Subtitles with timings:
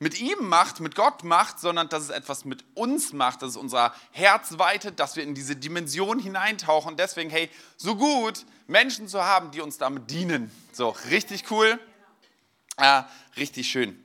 [0.00, 3.56] mit ihm macht, mit Gott macht, sondern dass es etwas mit uns macht, dass es
[3.56, 6.96] unser Herz weitet, dass wir in diese Dimension hineintauchen.
[6.96, 10.52] Deswegen, hey, so gut, Menschen zu haben, die uns damit dienen.
[10.72, 11.80] So, richtig cool,
[12.76, 13.02] äh,
[13.36, 14.00] richtig schön.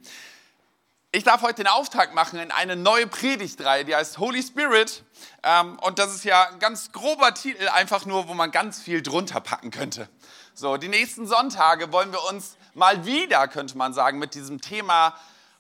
[1.12, 5.04] Ich darf heute den Auftrag machen in eine neue Predigtreihe, die heißt Holy Spirit.
[5.44, 9.04] Ähm, und das ist ja ein ganz grober Titel, einfach nur, wo man ganz viel
[9.04, 10.10] drunter packen könnte.
[10.56, 15.16] So, die nächsten Sonntage wollen wir uns mal wieder, könnte man sagen, mit diesem Thema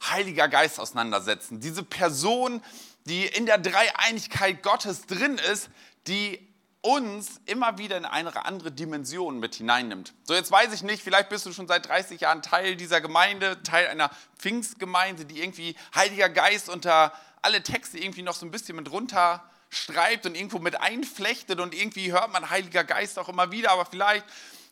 [0.10, 1.60] Heiliger Geist auseinandersetzen.
[1.60, 2.62] Diese Person,
[3.06, 5.70] die in der Dreieinigkeit Gottes drin ist,
[6.08, 6.48] die
[6.82, 10.14] uns immer wieder in eine andere Dimension mit hineinnimmt.
[10.26, 13.64] So, jetzt weiß ich nicht, vielleicht bist du schon seit 30 Jahren Teil dieser Gemeinde,
[13.64, 18.76] Teil einer Pfingstgemeinde, die irgendwie Heiliger Geist unter alle Texte irgendwie noch so ein bisschen
[18.76, 23.52] mit runter schreibt und irgendwo mit einflechtet und irgendwie hört man Heiliger Geist auch immer
[23.52, 24.26] wieder, aber vielleicht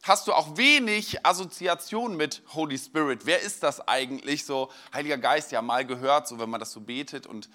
[0.04, 3.26] hast du auch wenig Assoziation mit Holy Spirit.
[3.26, 4.46] Wer ist das eigentlich?
[4.46, 7.50] So Heiliger Geist, ja mal gehört, so wenn man das so betet und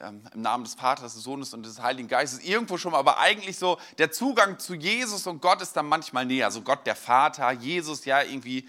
[0.00, 3.58] ähm, im Namen des Vaters, des Sohnes und des Heiligen Geistes irgendwo schon aber eigentlich
[3.58, 6.46] so der Zugang zu Jesus und Gott ist dann manchmal näher.
[6.46, 8.68] Also Gott der Vater, Jesus, ja irgendwie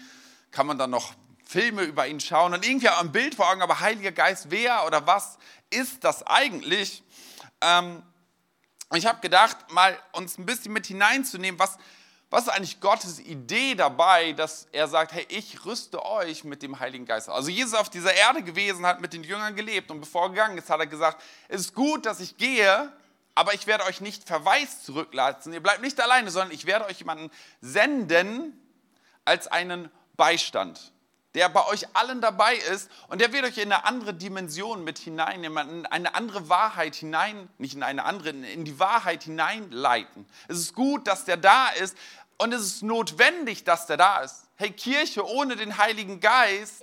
[0.50, 1.14] kann man dann noch
[1.44, 5.06] Filme über ihn schauen und irgendwie am Bild vor Augen, aber Heiliger Geist, wer oder
[5.06, 5.38] was
[5.70, 7.02] ist das eigentlich?
[7.60, 8.02] Ähm,
[8.94, 11.78] ich habe gedacht, mal uns ein bisschen mit hineinzunehmen, was,
[12.32, 16.80] was ist eigentlich Gottes Idee dabei, dass er sagt, hey, ich rüste euch mit dem
[16.80, 17.28] Heiligen Geist.
[17.28, 20.28] Also Jesus ist auf dieser Erde gewesen, hat mit den Jüngern gelebt und bevor er
[20.30, 22.90] gegangen ist, hat er gesagt, es ist gut, dass ich gehe,
[23.34, 25.52] aber ich werde euch nicht verwaist zurücklassen.
[25.52, 28.58] Ihr bleibt nicht alleine, sondern ich werde euch jemanden senden
[29.26, 30.92] als einen Beistand,
[31.34, 34.98] der bei euch allen dabei ist und der wird euch in eine andere Dimension mit
[34.98, 40.26] hineinnehmen, in eine andere Wahrheit hinein, nicht in eine andere, in die Wahrheit hineinleiten.
[40.48, 41.94] Es ist gut, dass der da ist,
[42.42, 44.48] und es ist notwendig, dass der da ist.
[44.56, 46.82] Hey, Kirche ohne den Heiligen Geist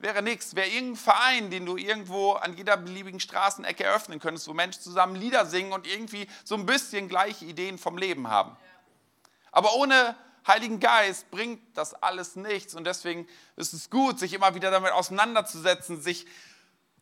[0.00, 0.56] wäre nichts.
[0.56, 5.14] Wäre irgendein Verein, den du irgendwo an jeder beliebigen Straßenecke eröffnen könntest, wo Menschen zusammen
[5.14, 8.56] Lieder singen und irgendwie so ein bisschen gleiche Ideen vom Leben haben.
[9.52, 10.16] Aber ohne
[10.48, 12.74] Heiligen Geist bringt das alles nichts.
[12.74, 16.26] Und deswegen ist es gut, sich immer wieder damit auseinanderzusetzen, sich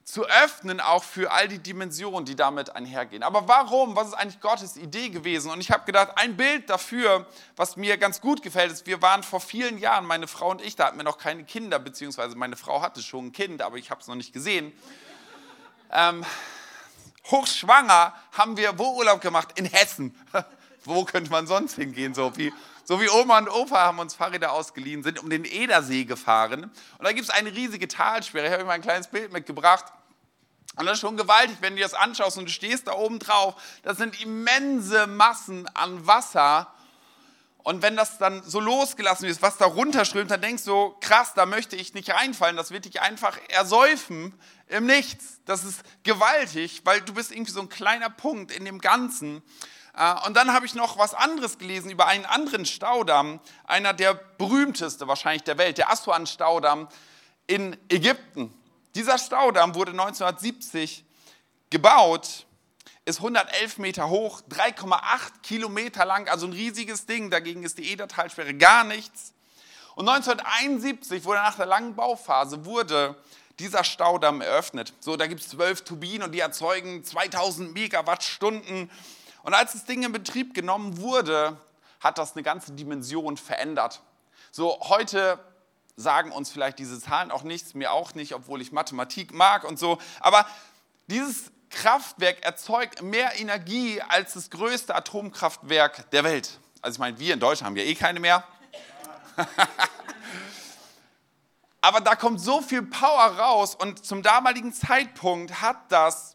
[0.07, 3.25] zu öffnen, auch für all die Dimensionen, die damit einhergehen.
[3.25, 3.97] Aber warum?
[3.97, 5.51] Was ist eigentlich Gottes Idee gewesen?
[5.51, 9.25] Und ich habe gedacht, ein Bild dafür, was mir ganz gut gefällt, ist, wir waren
[9.25, 12.55] vor vielen Jahren, meine Frau und ich, da hatten wir noch keine Kinder, beziehungsweise meine
[12.55, 14.73] Frau hatte schon ein Kind, aber ich habe es noch nicht gesehen.
[15.91, 16.25] Ähm,
[17.29, 19.59] hochschwanger haben wir wo Urlaub gemacht?
[19.59, 20.15] In Hessen.
[20.87, 22.15] wo könnte man sonst hingehen?
[22.15, 22.53] So wie,
[22.85, 26.65] so wie Oma und Opa haben uns Fahrräder ausgeliehen, sind um den Edersee gefahren.
[26.99, 28.47] Und da gibt es eine riesige Talsperre.
[28.47, 29.87] Ich habe euch mal ein kleines Bild mitgebracht.
[30.77, 33.55] Und das ist schon gewaltig, wenn du das anschaust und du stehst da oben drauf.
[33.83, 36.71] Das sind immense Massen an Wasser.
[37.67, 41.47] Und wenn das dann so losgelassen wird, was da runterströmt, dann denkst du, krass, da
[41.47, 42.57] möchte ich nicht reinfallen.
[42.57, 44.33] Das wird dich einfach ersäufen
[44.69, 45.41] im Nichts.
[45.47, 49.43] Das ist gewaltig, weil du bist irgendwie so ein kleiner Punkt in dem Ganzen.
[49.97, 54.15] Äh, und dann habe ich noch was anderes gelesen über einen anderen Staudamm, einer der
[54.15, 56.89] berühmteste wahrscheinlich der Welt, der Aswan-Staudamm
[57.47, 58.53] in Ägypten.
[58.95, 61.05] Dieser Staudamm wurde 1970
[61.71, 62.47] gebaut,
[63.05, 64.99] ist 111 Meter hoch, 3,8
[65.43, 67.31] Kilometer lang, also ein riesiges Ding.
[67.31, 69.33] Dagegen ist die Edertalsperre gar nichts.
[69.95, 73.17] Und 1971 wurde nach der langen Bauphase wurde
[73.59, 74.93] dieser Staudamm eröffnet.
[75.01, 78.91] So, da gibt es zwölf Turbinen und die erzeugen 2000 Megawattstunden.
[79.47, 81.57] Und als das Ding in Betrieb genommen wurde,
[82.01, 84.03] hat das eine ganze Dimension verändert.
[84.51, 85.39] So, heute
[85.95, 89.79] sagen uns vielleicht diese Zahlen auch nichts, mir auch nicht, obwohl ich Mathematik mag und
[89.79, 89.99] so.
[90.19, 90.47] Aber
[91.07, 96.59] dieses Kraftwerk erzeugt mehr Energie als das größte Atomkraftwerk der Welt.
[96.83, 98.43] Also ich meine, wir in Deutschland haben ja eh keine mehr.
[101.83, 106.35] Aber da kommt so viel Power raus und zum damaligen Zeitpunkt hat das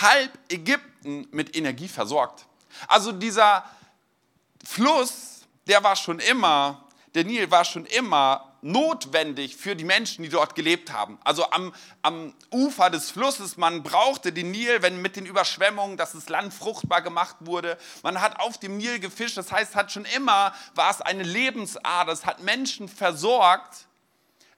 [0.00, 2.46] halb Ägypten mit Energie versorgt.
[2.88, 3.64] Also dieser
[4.64, 6.82] Fluss, der war schon immer
[7.14, 11.18] der Nil war schon immer notwendig für die Menschen, die dort gelebt haben.
[11.24, 16.12] Also am, am Ufer des Flusses, man brauchte den Nil, wenn mit den Überschwemmungen, dass
[16.12, 17.76] das Land fruchtbar gemacht wurde.
[18.02, 22.12] Man hat auf dem Nil gefischt, das heißt, hat schon immer, war es eine Lebensader,
[22.12, 23.86] es hat Menschen versorgt.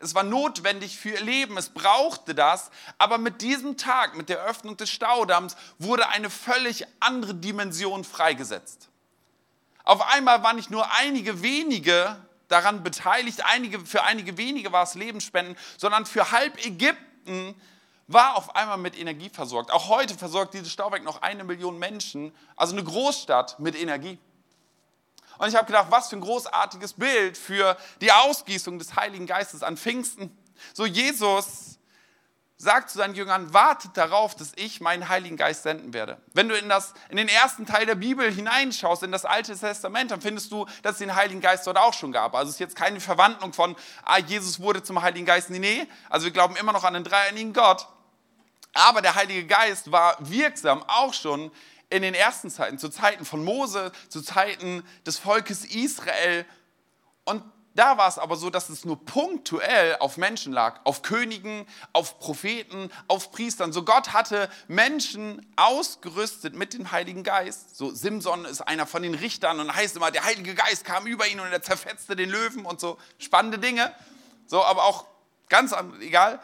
[0.04, 2.70] Es war notwendig für ihr Leben, es brauchte das.
[2.98, 8.88] Aber mit diesem Tag, mit der Öffnung des Staudamms, wurde eine völlig andere Dimension freigesetzt.
[9.84, 12.16] Auf einmal waren nicht nur einige wenige
[12.48, 13.44] daran beteiligt.
[13.44, 17.54] Einige, für einige wenige war es Lebensspenden, sondern für halb Ägypten
[18.06, 19.70] war auf einmal mit Energie versorgt.
[19.70, 24.18] Auch heute versorgt dieses Stauwerk noch eine Million Menschen, also eine Großstadt mit Energie.
[25.38, 29.62] Und ich habe gedacht, was für ein großartiges Bild für die Ausgießung des Heiligen Geistes
[29.62, 30.36] an Pfingsten.
[30.72, 31.78] So Jesus
[32.56, 36.20] sagt zu seinen Jüngern, wartet darauf, dass ich meinen Heiligen Geist senden werde.
[36.32, 40.10] Wenn du in, das, in den ersten Teil der Bibel hineinschaust, in das Alte Testament,
[40.10, 42.34] dann findest du, dass es den Heiligen Geist dort auch schon gab.
[42.34, 45.50] Also es ist jetzt keine Verwandlung von, ah, Jesus wurde zum Heiligen Geist.
[45.50, 45.86] Nee, nee.
[46.08, 47.86] Also wir glauben immer noch an den dreieinigen Gott.
[48.72, 51.52] Aber der Heilige Geist war wirksam auch schon
[51.90, 56.44] in den ersten Zeiten, zu Zeiten von Mose, zu Zeiten des Volkes Israel.
[57.24, 57.42] Und
[57.74, 62.20] da war es aber so, dass es nur punktuell auf Menschen lag, auf Königen, auf
[62.20, 63.72] Propheten, auf Priestern.
[63.72, 67.76] So Gott hatte Menschen ausgerüstet mit dem Heiligen Geist.
[67.76, 71.26] So Simson ist einer von den Richtern und heißt immer, der Heilige Geist kam über
[71.26, 73.92] ihn und er zerfetzte den Löwen und so spannende Dinge.
[74.46, 75.06] So, aber auch
[75.48, 76.40] ganz egal.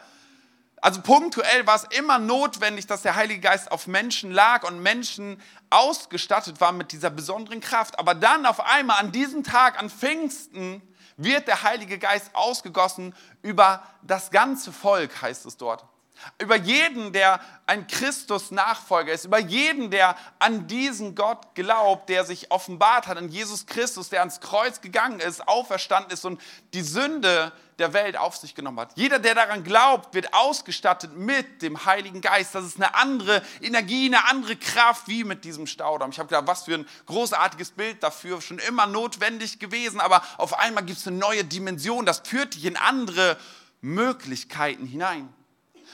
[0.81, 5.39] Also punktuell war es immer notwendig, dass der Heilige Geist auf Menschen lag und Menschen
[5.69, 7.99] ausgestattet waren mit dieser besonderen Kraft.
[7.99, 10.81] Aber dann auf einmal an diesem Tag, an Pfingsten,
[11.17, 13.13] wird der Heilige Geist ausgegossen
[13.43, 15.85] über das ganze Volk, heißt es dort.
[16.39, 22.51] Über jeden, der ein Christus-Nachfolger ist, über jeden, der an diesen Gott glaubt, der sich
[22.51, 26.41] offenbart hat, an Jesus Christus, der ans Kreuz gegangen ist, auferstanden ist und
[26.73, 28.91] die Sünde der Welt auf sich genommen hat.
[28.95, 32.53] Jeder, der daran glaubt, wird ausgestattet mit dem Heiligen Geist.
[32.53, 36.11] Das ist eine andere Energie, eine andere Kraft wie mit diesem Staudamm.
[36.11, 40.59] Ich habe gedacht, was für ein großartiges Bild dafür, schon immer notwendig gewesen, aber auf
[40.59, 43.37] einmal gibt es eine neue Dimension, das führt dich in andere
[43.81, 45.33] Möglichkeiten hinein.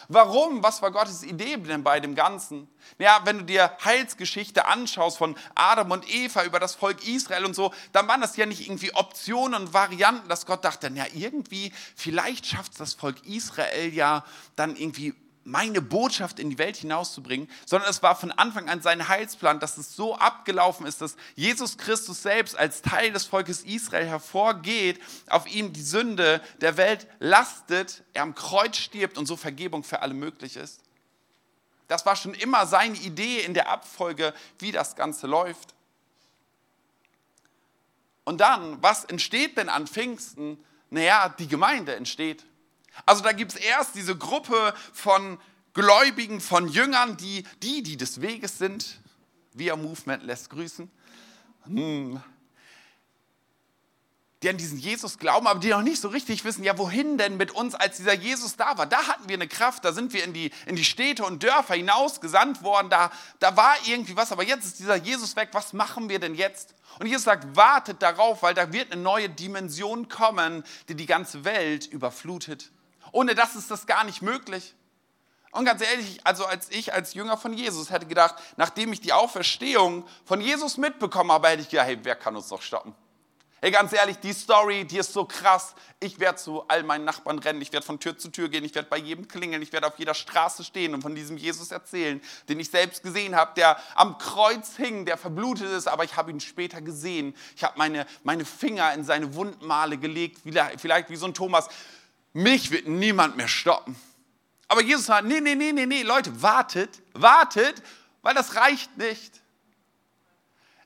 [0.08, 0.64] Warum?
[0.64, 2.68] Was war Gottes Idee denn bei dem Ganzen?
[3.00, 7.56] Ja, wenn du dir Heilsgeschichte anschaust von Adam und Eva über das Volk Israel und
[7.56, 11.72] so, dann waren das ja nicht irgendwie Optionen und Varianten, dass Gott dachte, ja irgendwie,
[11.96, 14.24] vielleicht schafft es das Volk Israel ja
[14.56, 15.14] dann irgendwie
[15.48, 19.78] meine Botschaft in die Welt hinauszubringen, sondern es war von Anfang an sein Heilsplan, dass
[19.78, 25.48] es so abgelaufen ist, dass Jesus Christus selbst als Teil des Volkes Israel hervorgeht, auf
[25.48, 30.14] ihm die Sünde der Welt lastet, er am Kreuz stirbt und so Vergebung für alle
[30.14, 30.82] möglich ist.
[31.88, 35.74] Das war schon immer seine Idee in der Abfolge, wie das Ganze läuft.
[38.26, 40.62] Und dann, was entsteht denn an Pfingsten?
[40.90, 42.44] Naja, die Gemeinde entsteht.
[43.06, 45.40] Also da gibt es erst diese Gruppe von
[45.74, 49.00] Gläubigen, von Jüngern, die die, die des Weges sind.
[49.54, 50.90] Via Movement lässt grüßen.
[51.66, 52.22] Hm.
[54.44, 57.38] Die an diesen Jesus glauben, aber die noch nicht so richtig wissen, ja, wohin denn
[57.38, 58.86] mit uns, als dieser Jesus da war.
[58.86, 61.74] Da hatten wir eine Kraft, da sind wir in die, in die Städte und Dörfer
[61.74, 66.08] hinausgesandt worden, da, da war irgendwie was, aber jetzt ist dieser Jesus weg, was machen
[66.08, 66.76] wir denn jetzt?
[67.00, 71.44] Und Jesus sagt, wartet darauf, weil da wird eine neue Dimension kommen, die die ganze
[71.44, 72.72] Welt überflutet.
[73.12, 74.76] Ohne das ist das gar nicht möglich.
[75.52, 79.14] Und ganz ehrlich, also als ich als Jünger von Jesus hätte gedacht, nachdem ich die
[79.14, 82.94] Auferstehung von Jesus mitbekommen habe, hätte ich gedacht, hey, wer kann uns doch stoppen?
[83.60, 85.74] Hey, ganz ehrlich, die Story, die ist so krass.
[86.00, 88.76] Ich werde zu all meinen Nachbarn rennen, ich werde von Tür zu Tür gehen, ich
[88.76, 92.22] werde bei jedem klingeln, ich werde auf jeder Straße stehen und von diesem Jesus erzählen,
[92.50, 96.30] den ich selbst gesehen habe, der am Kreuz hing, der verblutet ist, aber ich habe
[96.30, 97.36] ihn später gesehen.
[97.56, 100.42] Ich habe meine, meine Finger in seine Wundmale gelegt,
[100.78, 101.68] vielleicht wie so ein Thomas
[102.38, 103.96] mich wird niemand mehr stoppen.
[104.68, 107.82] Aber Jesus sagt, nee, nee, nee, nee, nee, Leute, wartet, wartet,
[108.22, 109.42] weil das reicht nicht.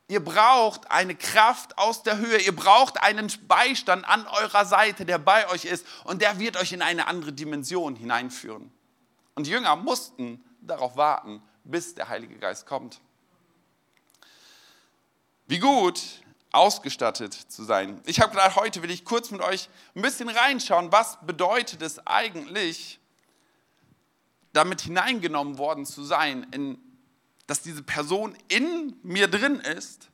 [0.07, 2.37] Ihr braucht eine Kraft aus der Höhe.
[2.39, 6.71] Ihr braucht einen Beistand an eurer Seite, der bei euch ist und der wird euch
[6.73, 8.71] in eine andere Dimension hineinführen.
[9.35, 13.01] Und die Jünger mussten darauf warten, bis der Heilige Geist kommt.
[15.47, 16.01] Wie gut,
[16.51, 18.01] ausgestattet zu sein.
[18.05, 22.05] Ich habe gedacht, heute will ich kurz mit euch ein bisschen reinschauen, was bedeutet es
[22.05, 22.99] eigentlich,
[24.53, 26.77] damit hineingenommen worden zu sein, in,
[27.47, 30.09] dass diese Person in mir drin ist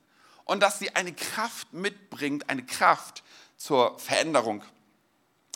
[0.45, 3.23] und dass sie eine Kraft mitbringt, eine Kraft
[3.57, 4.63] zur Veränderung.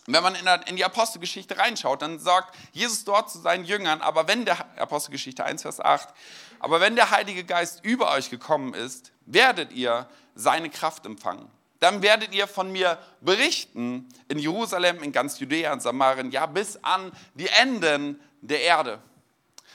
[0.08, 4.46] Wenn man in die Apostelgeschichte reinschaut, dann sagt Jesus dort zu seinen Jüngern, aber wenn
[4.46, 6.10] der Apostelgeschichte 1, Vers 8,
[6.60, 11.48] aber wenn der Heilige Geist über euch gekommen ist, werdet ihr seine Kraft empfangen.
[11.79, 16.77] Dann werdet ihr von mir berichten in Jerusalem, in ganz Judäa und Samarien, ja bis
[16.84, 19.00] an die Enden der Erde.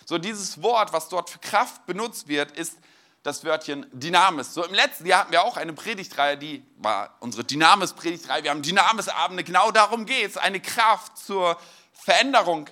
[0.04, 2.78] So dieses Wort, was dort für Kraft benutzt wird, ist
[3.26, 4.54] das Wörtchen Dynamis.
[4.54, 8.44] So im letzten Jahr hatten wir auch eine Predigtreihe, die war unsere Dynamis-Predigtreihe.
[8.44, 11.58] Wir haben Dynamis-Abende, genau darum geht es, eine Kraft zur
[11.92, 12.70] Veränderung.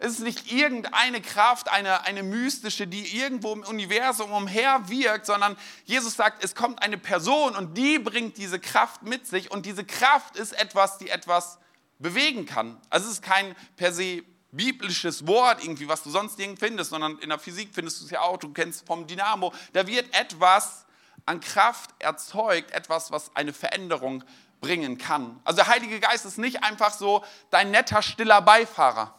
[0.00, 5.56] Es ist nicht irgendeine Kraft, eine, eine mystische, die irgendwo im Universum umher wirkt, sondern
[5.84, 9.84] Jesus sagt, es kommt eine Person und die bringt diese Kraft mit sich und diese
[9.84, 11.58] Kraft ist etwas, die etwas
[12.00, 12.80] bewegen kann.
[12.90, 17.18] Also es ist kein per se biblisches Wort irgendwie, was du sonst irgendwo findest, sondern
[17.18, 20.84] in der Physik findest du es ja auch, du kennst vom Dynamo, da wird etwas
[21.26, 24.22] an Kraft erzeugt, etwas, was eine Veränderung
[24.60, 25.40] bringen kann.
[25.44, 29.14] Also der Heilige Geist ist nicht einfach so dein netter, stiller Beifahrer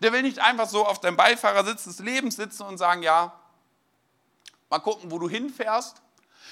[0.00, 3.38] Der will nicht einfach so auf deinem Beifahrersitz des Lebens sitzen und sagen, ja,
[4.68, 6.02] mal gucken, wo du hinfährst,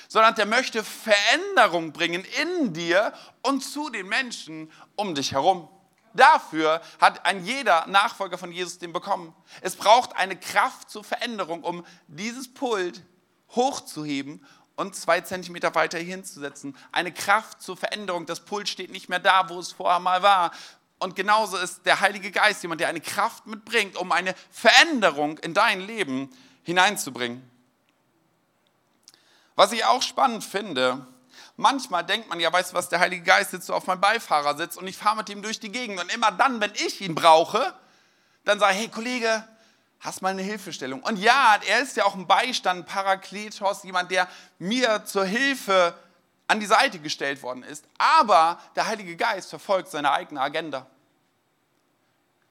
[0.08, 3.12] sondern der möchte Veränderung bringen in dir
[3.42, 5.68] und zu den Menschen um dich herum.
[6.14, 9.34] Dafür hat ein jeder Nachfolger von Jesus den bekommen.
[9.60, 13.02] Es braucht eine Kraft zur Veränderung, um dieses Pult
[13.50, 14.44] hochzuheben
[14.76, 16.76] und zwei Zentimeter weiter hinzusetzen.
[16.92, 18.26] Eine Kraft zur Veränderung.
[18.26, 20.52] Das Pult steht nicht mehr da, wo es vorher mal war.
[21.00, 25.52] Und genauso ist der Heilige Geist jemand, der eine Kraft mitbringt, um eine Veränderung in
[25.52, 26.30] dein Leben
[26.62, 27.48] hineinzubringen.
[29.56, 31.06] Was ich auch spannend finde,
[31.56, 34.76] manchmal denkt man ja, weißt du was, der Heilige Geist sitzt so auf meinem Beifahrersitz
[34.76, 36.00] und ich fahre mit ihm durch die Gegend.
[36.00, 37.74] Und immer dann, wenn ich ihn brauche,
[38.44, 39.44] dann sage ich, hey Kollege,
[40.00, 41.02] hast mal eine Hilfestellung.
[41.02, 45.94] Und ja, er ist ja auch ein Beistand, Parakletos, jemand, der mir zur Hilfe
[46.46, 47.84] an die Seite gestellt worden ist.
[47.96, 50.86] Aber der Heilige Geist verfolgt seine eigene Agenda.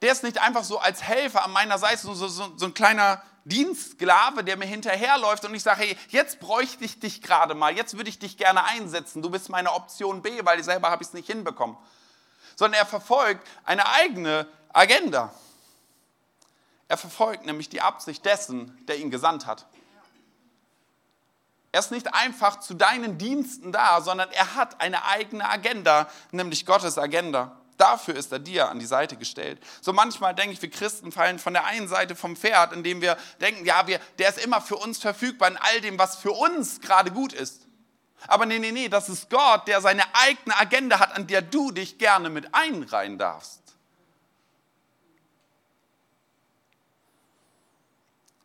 [0.01, 3.21] Der ist nicht einfach so als Helfer an meiner Seite, so, so, so ein kleiner
[3.45, 7.97] Dienstsklave, der mir hinterherläuft und ich sage, hey, jetzt bräuchte ich dich gerade mal, jetzt
[7.97, 11.13] würde ich dich gerne einsetzen, du bist meine Option B, weil selber habe ich es
[11.13, 11.75] nicht hinbekommen.
[12.55, 15.33] Sondern er verfolgt eine eigene Agenda.
[16.87, 19.65] Er verfolgt nämlich die Absicht dessen, der ihn gesandt hat.
[21.71, 26.67] Er ist nicht einfach zu deinen Diensten da, sondern er hat eine eigene Agenda, nämlich
[26.67, 27.59] Gottes Agenda.
[27.77, 29.59] Dafür ist er dir an die Seite gestellt.
[29.81, 33.17] So manchmal denke ich, wir Christen fallen von der einen Seite vom Pferd, indem wir
[33.41, 36.81] denken, ja, wir, der ist immer für uns verfügbar in all dem, was für uns
[36.81, 37.67] gerade gut ist.
[38.27, 41.71] Aber nee, nee, nee, das ist Gott, der seine eigene Agenda hat, an der du
[41.71, 43.61] dich gerne mit einreihen darfst.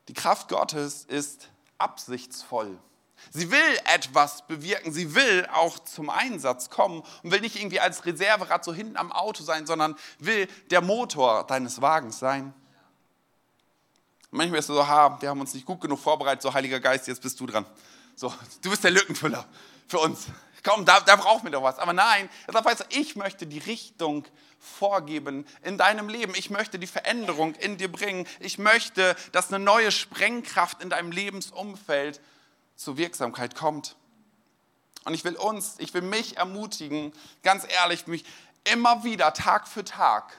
[0.08, 2.78] Die Kraft Gottes ist absichtsvoll.
[3.30, 8.06] Sie will etwas bewirken, sie will auch zum Einsatz kommen und will nicht irgendwie als
[8.06, 12.54] Reserverad so hinten am Auto sein, sondern will der Motor deines Wagens sein.
[14.30, 17.06] Manchmal ist es so, ha, wir haben uns nicht gut genug vorbereitet, so Heiliger Geist,
[17.08, 17.64] jetzt bist du dran.
[18.14, 18.32] So,
[18.62, 19.46] du bist der Lückenfüller
[19.87, 20.26] für uns.
[20.62, 21.78] Komm, da, da brauchen wir doch was.
[21.78, 22.58] Aber nein, du,
[22.90, 24.25] ich möchte die Richtung
[24.58, 26.34] vorgeben in deinem Leben.
[26.34, 28.26] Ich möchte die Veränderung in dir bringen.
[28.40, 32.20] Ich möchte, dass eine neue Sprengkraft in deinem Lebensumfeld
[32.78, 33.97] zur Wirksamkeit kommt.
[35.04, 38.25] Und ich will uns, ich will mich ermutigen, ganz ehrlich, mich
[38.64, 40.38] immer wieder Tag für Tag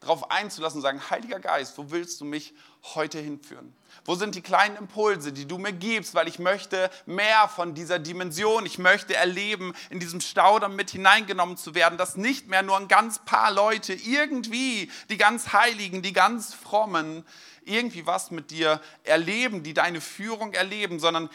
[0.00, 2.54] darauf einzulassen und sagen, Heiliger Geist, wo willst du mich
[2.94, 3.74] heute hinführen?
[4.06, 7.98] Wo sind die kleinen Impulse, die du mir gibst, weil ich möchte mehr von dieser
[7.98, 12.78] Dimension, ich möchte erleben, in diesem Staudamm mit hineingenommen zu werden, dass nicht mehr nur
[12.78, 17.26] ein ganz paar Leute irgendwie, die ganz Heiligen, die ganz Frommen,
[17.62, 21.28] irgendwie was mit dir erleben, die deine Führung erleben, sondern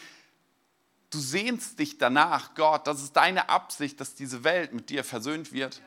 [1.10, 5.52] du sehnst dich danach, Gott, das ist deine Absicht, dass diese Welt mit dir versöhnt
[5.52, 5.80] wird.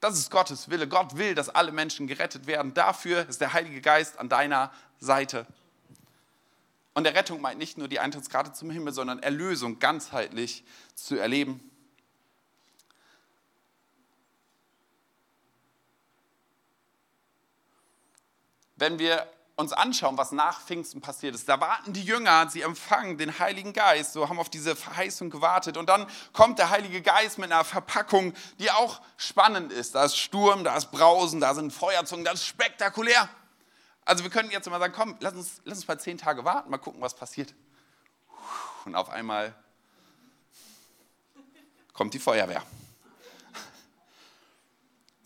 [0.00, 0.86] Das ist Gottes Wille.
[0.86, 2.74] Gott will, dass alle Menschen gerettet werden.
[2.74, 5.46] Dafür ist der Heilige Geist an deiner Seite.
[6.92, 10.62] Und der Rettung meint nicht nur die Eintrittskarte zum Himmel, sondern Erlösung ganzheitlich
[10.94, 11.60] zu erleben.
[18.76, 21.48] Wenn wir uns anschauen, was nach Pfingsten passiert ist.
[21.48, 25.76] Da warten die Jünger, sie empfangen den Heiligen Geist, so haben auf diese Verheißung gewartet.
[25.76, 29.94] Und dann kommt der Heilige Geist mit einer Verpackung, die auch spannend ist.
[29.94, 33.28] Da ist Sturm, da ist Brausen, da sind Feuerzungen, das ist spektakulär.
[34.04, 36.70] Also wir können jetzt mal sagen, komm, lass uns, lass uns mal zehn Tage warten,
[36.70, 37.54] mal gucken, was passiert.
[38.84, 39.54] Und auf einmal
[41.92, 42.62] kommt die Feuerwehr.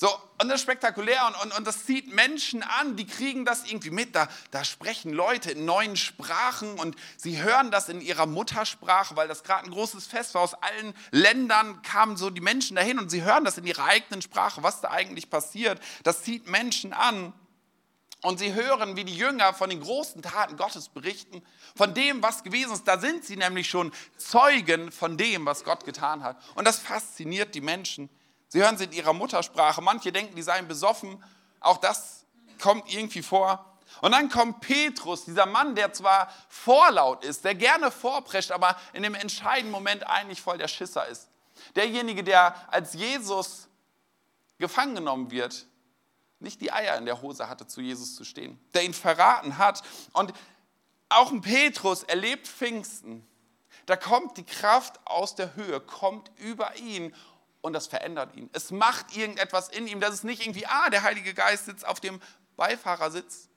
[0.01, 0.09] So,
[0.41, 3.91] und das ist spektakulär und, und, und das zieht Menschen an, die kriegen das irgendwie
[3.91, 4.15] mit.
[4.15, 9.27] Da, da sprechen Leute in neuen Sprachen und sie hören das in ihrer Muttersprache, weil
[9.27, 10.43] das gerade ein großes Fest war.
[10.43, 14.23] Aus allen Ländern kamen so die Menschen dahin und sie hören das in ihrer eigenen
[14.23, 15.81] Sprache, was da eigentlich passiert.
[16.05, 17.33] Das zieht Menschen an.
[18.23, 21.43] Und sie hören, wie die Jünger von den großen Taten Gottes berichten,
[21.77, 22.87] von dem, was gewesen ist.
[22.87, 26.37] Da sind sie nämlich schon Zeugen von dem, was Gott getan hat.
[26.55, 28.09] Und das fasziniert die Menschen.
[28.49, 29.81] Sie hören sie in ihrer Muttersprache.
[29.83, 31.23] Manche denken, die seien besoffen.
[31.61, 32.25] Auch das
[32.61, 33.65] kommt irgendwie vor.
[34.01, 39.03] Und dann kommt Petrus, dieser Mann, der zwar vorlaut ist, der gerne vorprescht, aber in
[39.03, 41.29] dem entscheidenden Moment eigentlich voll der Schisser ist.
[41.75, 43.69] Derjenige, der als Jesus
[44.59, 45.67] gefangen genommen wird,
[46.41, 49.83] nicht die Eier in der Hose hatte, zu Jesus zu stehen, der ihn verraten hat.
[50.13, 50.33] Und
[51.09, 53.27] auch ein Petrus erlebt Pfingsten.
[53.87, 57.15] Da kommt die Kraft aus der Höhe, kommt über ihn
[57.69, 58.51] und das verändert ihn.
[58.53, 60.01] Es macht irgendetwas in ihm.
[60.01, 62.21] Das ist nicht irgendwie, ah, der Heilige Geist sitzt auf dem
[62.57, 63.49] Beifahrersitz.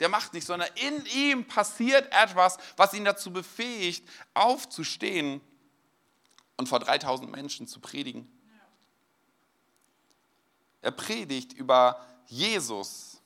[0.00, 5.40] Der macht nicht, sondern in ihm passiert etwas, was ihn dazu befähigt, aufzustehen
[6.56, 8.30] und vor 3000 Menschen zu predigen.
[10.82, 13.20] Er predigt über Jesus,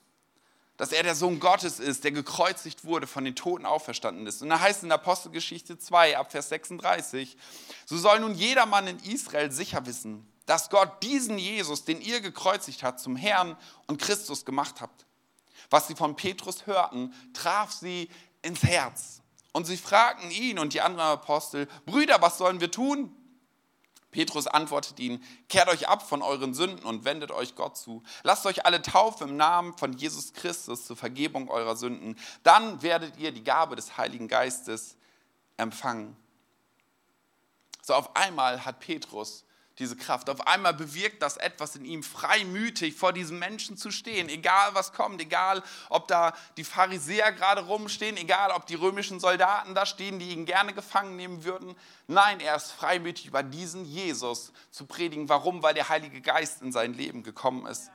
[0.80, 4.40] dass er der Sohn Gottes ist, der gekreuzigt wurde, von den Toten auferstanden ist.
[4.40, 7.36] Und da heißt es in Apostelgeschichte 2, ab Vers 36,
[7.84, 12.82] so soll nun jedermann in Israel sicher wissen, dass Gott diesen Jesus, den ihr gekreuzigt
[12.82, 15.06] habt, zum Herrn und Christus gemacht habt.
[15.70, 18.10] Was sie von Petrus hörten, traf sie
[18.42, 19.22] ins Herz.
[19.52, 23.14] Und sie fragten ihn und die anderen Apostel, Brüder, was sollen wir tun?
[24.10, 28.02] Petrus antwortet ihnen, kehrt euch ab von euren Sünden und wendet euch Gott zu.
[28.24, 32.18] Lasst euch alle taufen im Namen von Jesus Christus zur Vergebung eurer Sünden.
[32.42, 34.96] Dann werdet ihr die Gabe des Heiligen Geistes
[35.58, 36.16] empfangen.
[37.82, 39.44] So auf einmal hat Petrus
[39.80, 40.30] diese Kraft.
[40.30, 44.92] Auf einmal bewirkt das etwas in ihm, freimütig vor diesem Menschen zu stehen, egal was
[44.92, 50.18] kommt, egal ob da die Pharisäer gerade rumstehen, egal ob die römischen Soldaten da stehen,
[50.18, 51.74] die ihn gerne gefangen nehmen würden.
[52.06, 55.28] Nein, er ist freimütig über diesen Jesus zu predigen.
[55.28, 55.62] Warum?
[55.62, 57.90] Weil der Heilige Geist in sein Leben gekommen ist.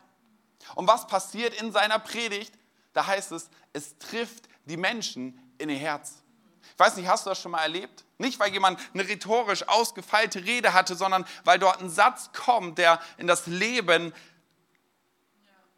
[0.74, 2.54] Und was passiert in seiner Predigt?
[2.94, 6.25] Da heißt es, es trifft die Menschen in ihr Herz.
[6.76, 8.04] Ich weiß nicht, hast du das schon mal erlebt?
[8.18, 13.00] Nicht, weil jemand eine rhetorisch ausgefeilte Rede hatte, sondern weil dort ein Satz kommt, der
[13.18, 14.14] in das Leben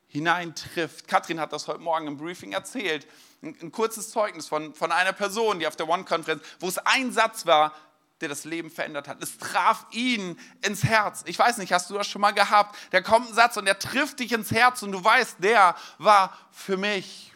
[0.08, 1.08] hineintrifft.
[1.08, 3.06] Katrin hat das heute Morgen im Briefing erzählt.
[3.44, 7.12] Ein, ein kurzes Zeugnis von, von einer Person, die auf der One-Konferenz, wo es ein
[7.12, 7.74] Satz war,
[8.22, 9.22] der das Leben verändert hat.
[9.22, 11.22] Es traf ihn ins Herz.
[11.28, 12.76] Ich weiß nicht, hast du das schon mal gehabt?
[12.90, 16.36] Da kommt ein Satz und der trifft dich ins Herz und du weißt, der war
[16.50, 17.34] für mich.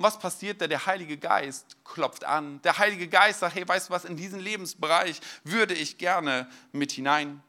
[0.00, 0.66] Und was passiert da?
[0.66, 2.62] Der Heilige Geist klopft an.
[2.62, 6.92] Der Heilige Geist sagt, hey, weißt du was, in diesen Lebensbereich würde ich gerne mit
[6.92, 7.42] hinein.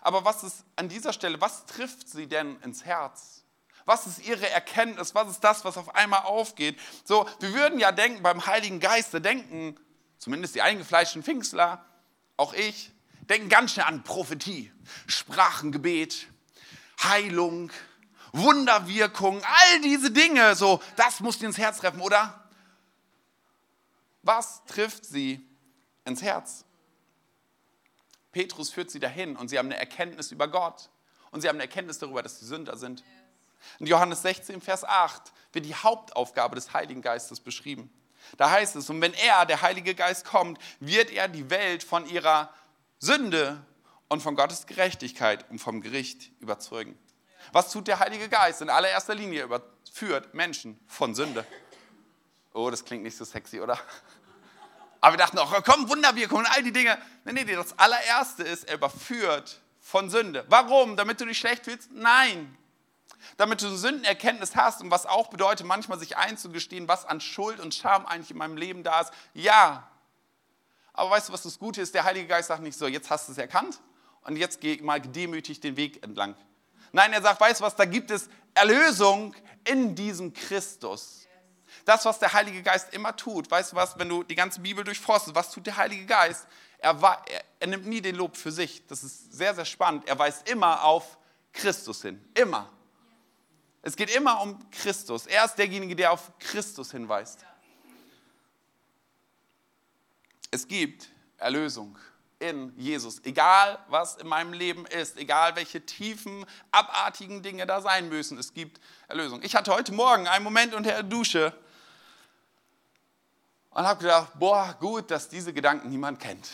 [0.00, 3.44] Aber was ist an dieser Stelle, was trifft sie denn ins Herz?
[3.84, 5.14] Was ist ihre Erkenntnis?
[5.14, 6.80] Was ist das, was auf einmal aufgeht?
[7.04, 9.78] So, wir würden ja denken, beim Heiligen Geist, denken,
[10.16, 11.84] zumindest die eingefleischten Pfingstler,
[12.38, 12.90] auch ich,
[13.28, 14.72] denken ganz schnell an Prophetie,
[15.06, 16.26] Sprachengebet,
[17.02, 17.70] Heilung,
[18.34, 22.48] Wunderwirkung, all diese Dinge, so, das muss dir ins Herz treffen, oder?
[24.22, 25.46] Was trifft sie
[26.04, 26.64] ins Herz?
[28.32, 30.90] Petrus führt sie dahin und sie haben eine Erkenntnis über Gott
[31.30, 33.04] und sie haben eine Erkenntnis darüber, dass sie Sünder sind.
[33.78, 37.88] In Johannes 16, Vers 8 wird die Hauptaufgabe des Heiligen Geistes beschrieben.
[38.36, 42.04] Da heißt es, und wenn er, der Heilige Geist, kommt, wird er die Welt von
[42.06, 42.52] ihrer
[42.98, 43.64] Sünde
[44.08, 46.98] und von Gottes Gerechtigkeit und vom Gericht überzeugen.
[47.52, 48.62] Was tut der Heilige Geist?
[48.62, 51.46] In allererster Linie überführt Menschen von Sünde.
[52.52, 53.78] Oh, das klingt nicht so sexy, oder?
[55.00, 56.96] Aber wir dachten auch, komm, Wunderwirkung und all die Dinge.
[57.24, 60.44] Nee, nee, das allererste ist, er überführt von Sünde.
[60.48, 60.96] Warum?
[60.96, 61.90] Damit du dich schlecht fühlst?
[61.92, 62.56] Nein.
[63.36, 67.74] Damit du Sündenerkenntnis hast und was auch bedeutet, manchmal sich einzugestehen, was an Schuld und
[67.74, 69.12] Scham eigentlich in meinem Leben da ist.
[69.34, 69.90] Ja.
[70.92, 71.94] Aber weißt du, was das Gute ist?
[71.94, 73.80] Der Heilige Geist sagt nicht so, jetzt hast du es erkannt
[74.22, 76.34] und jetzt geh mal gedemütigt den Weg entlang.
[76.94, 81.26] Nein, er sagt, weißt du was, da gibt es Erlösung in diesem Christus.
[81.84, 84.84] Das, was der Heilige Geist immer tut, weißt du was, wenn du die ganze Bibel
[84.84, 86.46] durchforstest, was tut der Heilige Geist?
[86.78, 88.86] Er, war, er, er nimmt nie den Lob für sich.
[88.86, 90.06] Das ist sehr, sehr spannend.
[90.06, 91.18] Er weist immer auf
[91.52, 92.24] Christus hin.
[92.32, 92.70] Immer.
[93.82, 95.26] Es geht immer um Christus.
[95.26, 97.44] Er ist derjenige, der auf Christus hinweist.
[100.52, 101.98] Es gibt Erlösung
[102.38, 103.24] in Jesus.
[103.24, 108.52] Egal, was in meinem Leben ist, egal, welche tiefen, abartigen Dinge da sein müssen, es
[108.52, 109.42] gibt Erlösung.
[109.42, 111.52] Ich hatte heute Morgen einen Moment unter der Dusche
[113.70, 116.48] und habe gedacht, boah, gut, dass diese Gedanken niemand kennt.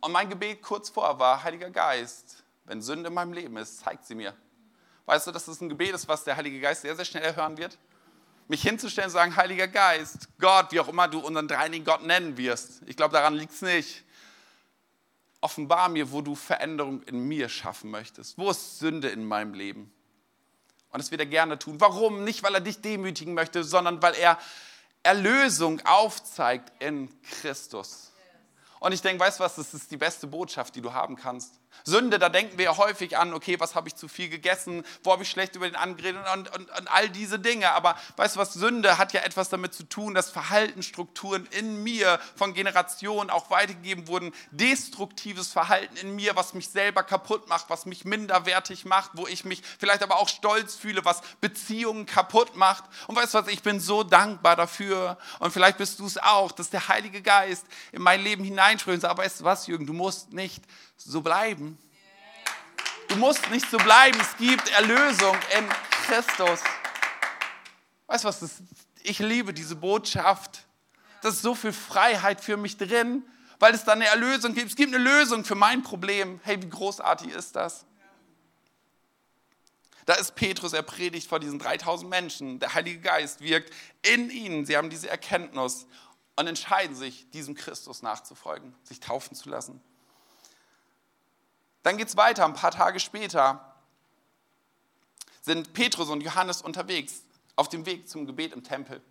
[0.00, 4.04] Und mein Gebet kurz vor war, Heiliger Geist, wenn Sünde in meinem Leben ist, zeigt
[4.04, 4.34] sie mir.
[5.06, 7.56] Weißt du, dass das ein Gebet ist, was der Heilige Geist sehr, sehr schnell erhören
[7.56, 7.78] wird?
[8.48, 12.36] Mich hinzustellen und sagen, Heiliger Geist, Gott, wie auch immer du unseren dreinigen Gott nennen
[12.36, 12.82] wirst.
[12.86, 14.04] Ich glaube, daran liegt es nicht.
[15.40, 18.38] Offenbar mir, wo du Veränderung in mir schaffen möchtest.
[18.38, 19.92] Wo ist Sünde in meinem Leben?
[20.90, 21.80] Und das wird er gerne tun.
[21.80, 22.24] Warum?
[22.24, 24.38] Nicht, weil er dich demütigen möchte, sondern weil er
[25.02, 28.12] Erlösung aufzeigt in Christus.
[28.80, 31.60] Und ich denke, weißt du was, das ist die beste Botschaft, die du haben kannst.
[31.82, 35.12] Sünde, da denken wir ja häufig an, okay, was habe ich zu viel gegessen, wo
[35.12, 37.72] habe ich schlecht über den angeredet und, und, und, all diese Dinge.
[37.72, 42.18] Aber weißt du was, Sünde hat ja etwas damit zu tun, dass Verhaltensstrukturen in mir
[42.36, 44.32] von Generationen auch weitergegeben wurden.
[44.50, 49.44] Destruktives Verhalten in mir, was mich selber kaputt macht, was mich minderwertig macht, wo ich
[49.44, 52.84] mich vielleicht aber auch stolz fühle, was Beziehungen kaputt macht.
[53.06, 55.18] Und weißt du was, ich bin so dankbar dafür.
[55.38, 59.04] Und vielleicht bist du es auch, dass der Heilige Geist in mein Leben hineinspricht.
[59.04, 60.62] Aber weißt du was, Jürgen, du musst nicht
[60.96, 61.78] so bleiben.
[63.08, 64.18] Du musst nicht so bleiben.
[64.20, 65.68] Es gibt Erlösung in
[66.06, 66.60] Christus.
[68.06, 68.40] Weißt du was?
[68.40, 68.62] Das,
[69.02, 70.64] ich liebe diese Botschaft.
[71.22, 73.22] Da ist so viel Freiheit für mich drin,
[73.58, 74.70] weil es da eine Erlösung gibt.
[74.70, 76.40] Es gibt eine Lösung für mein Problem.
[76.42, 77.86] Hey, wie großartig ist das?
[80.06, 82.58] Da ist Petrus, er predigt vor diesen 3000 Menschen.
[82.58, 84.66] Der Heilige Geist wirkt in ihnen.
[84.66, 85.86] Sie haben diese Erkenntnis
[86.36, 89.80] und entscheiden sich, diesem Christus nachzufolgen, sich taufen zu lassen.
[91.84, 93.72] Dann geht es weiter, ein paar Tage später
[95.42, 97.22] sind Petrus und Johannes unterwegs
[97.56, 99.02] auf dem Weg zum Gebet im Tempel.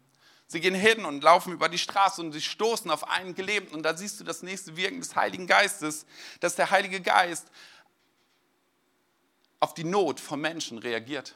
[0.47, 3.75] Sie gehen hin und laufen über die Straße und sie stoßen auf einen Gelähmten.
[3.75, 6.07] Und da siehst du das nächste Wirken des Heiligen Geistes,
[6.39, 7.47] dass der Heilige Geist
[9.59, 11.35] auf die Not von Menschen reagiert.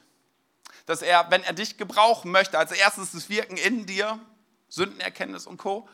[0.88, 4.20] Dass er, wenn er dich gebrauchen möchte, als erstes das Wirken in dir,
[4.70, 5.88] Sündenerkenntnis und Co.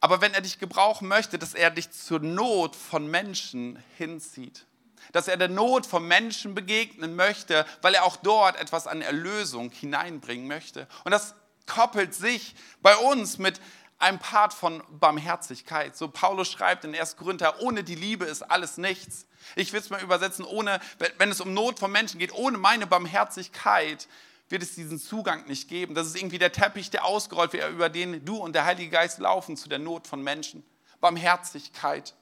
[0.00, 4.66] Aber wenn er dich gebrauchen möchte, dass er dich zur Not von Menschen hinzieht.
[5.12, 9.70] Dass er der Not von Menschen begegnen möchte, weil er auch dort etwas an Erlösung
[9.70, 10.88] hineinbringen möchte.
[11.04, 11.34] Und das
[11.66, 13.60] koppelt sich bei uns mit
[13.98, 15.96] einem Part von Barmherzigkeit.
[15.96, 17.16] So Paulus schreibt in 1.
[17.16, 19.26] Korinther, ohne die Liebe ist alles nichts.
[19.56, 20.80] Ich will es mal übersetzen, ohne,
[21.18, 24.08] wenn es um Not von Menschen geht, ohne meine Barmherzigkeit
[24.50, 25.94] wird es diesen Zugang nicht geben.
[25.94, 29.18] Das ist irgendwie der Teppich, der ausgerollt wird, über den du und der Heilige Geist
[29.18, 30.64] laufen zu der Not von Menschen.
[31.00, 32.14] Barmherzigkeit.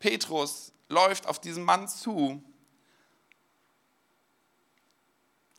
[0.00, 2.42] Petrus läuft auf diesen Mann zu,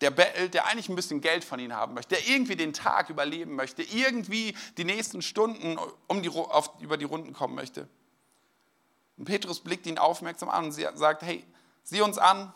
[0.01, 3.09] der bettelt, der eigentlich ein bisschen Geld von ihm haben möchte, der irgendwie den Tag
[3.09, 7.87] überleben möchte, irgendwie die nächsten Stunden um die, auf, über die Runden kommen möchte.
[9.17, 11.45] Und Petrus blickt ihn aufmerksam an und sagt, hey,
[11.85, 12.53] sieh uns an,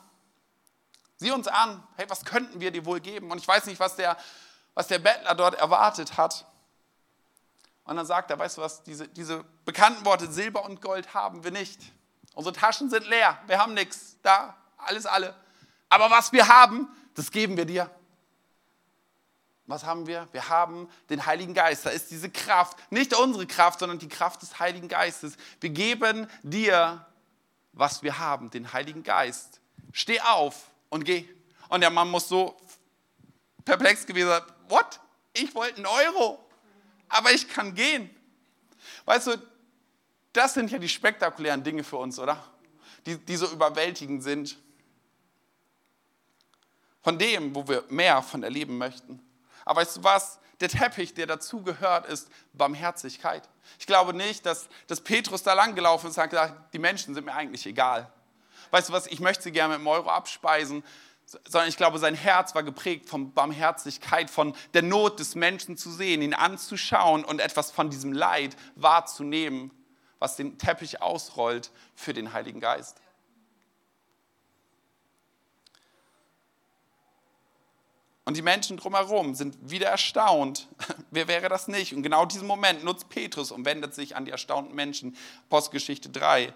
[1.16, 3.32] sieh uns an, hey, was könnten wir dir wohl geben?
[3.32, 4.18] Und ich weiß nicht, was der,
[4.74, 6.46] was der Bettler dort erwartet hat.
[7.86, 11.44] Und dann sagt er, weißt du was, diese, diese bekannten Worte, Silber und Gold haben
[11.44, 11.80] wir nicht.
[12.36, 15.34] Unsere Taschen sind leer, wir haben nichts, da, alles alle.
[15.90, 17.90] Aber was wir haben, das geben wir dir.
[19.66, 20.28] Was haben wir?
[20.32, 21.86] Wir haben den Heiligen Geist.
[21.86, 25.38] Da ist diese Kraft, nicht unsere Kraft, sondern die Kraft des Heiligen Geistes.
[25.60, 27.06] Wir geben dir
[27.80, 29.62] was wir haben, den Heiligen Geist.
[29.94, 31.28] Steh auf und geh.
[31.70, 32.58] Und der Mann muss so
[33.64, 34.44] perplex gewesen sein.
[34.68, 35.00] What?
[35.34, 36.40] Ich wollte einen Euro,
[37.08, 38.10] aber ich kann gehen.
[39.06, 39.38] Weißt du,
[40.34, 42.44] das sind ja die spektakulären Dinge für uns, oder?
[43.06, 44.58] Die, die so überwältigend sind.
[47.02, 49.26] Von dem, wo wir mehr von erleben möchten.
[49.64, 50.40] Aber weißt du was?
[50.60, 53.48] Der Teppich, der dazu gehört, ist Barmherzigkeit.
[53.80, 57.26] Ich glaube nicht, dass, dass Petrus da langgelaufen ist und hat gesagt, die Menschen sind
[57.26, 58.12] mir eigentlich egal.
[58.72, 60.84] Weißt du was, ich möchte sie gerne mit dem Euro abspeisen,
[61.26, 65.92] sondern ich glaube, sein Herz war geprägt von Barmherzigkeit, von der Not des Menschen zu
[65.92, 69.72] sehen, ihn anzuschauen und etwas von diesem Leid wahrzunehmen,
[70.18, 73.00] was den Teppich ausrollt für den Heiligen Geist.
[78.30, 80.68] Und die Menschen drumherum sind wieder erstaunt.
[81.10, 81.96] Wer wäre das nicht?
[81.96, 85.18] Und genau diesen Moment nutzt Petrus und wendet sich an die erstaunten Menschen.
[85.50, 86.54] Postgeschichte 3,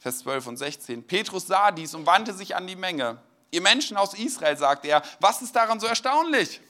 [0.00, 1.06] Vers 12 und 16.
[1.06, 3.18] Petrus sah dies und wandte sich an die Menge.
[3.52, 6.60] Ihr Menschen aus Israel, sagte er, was ist daran so erstaunlich?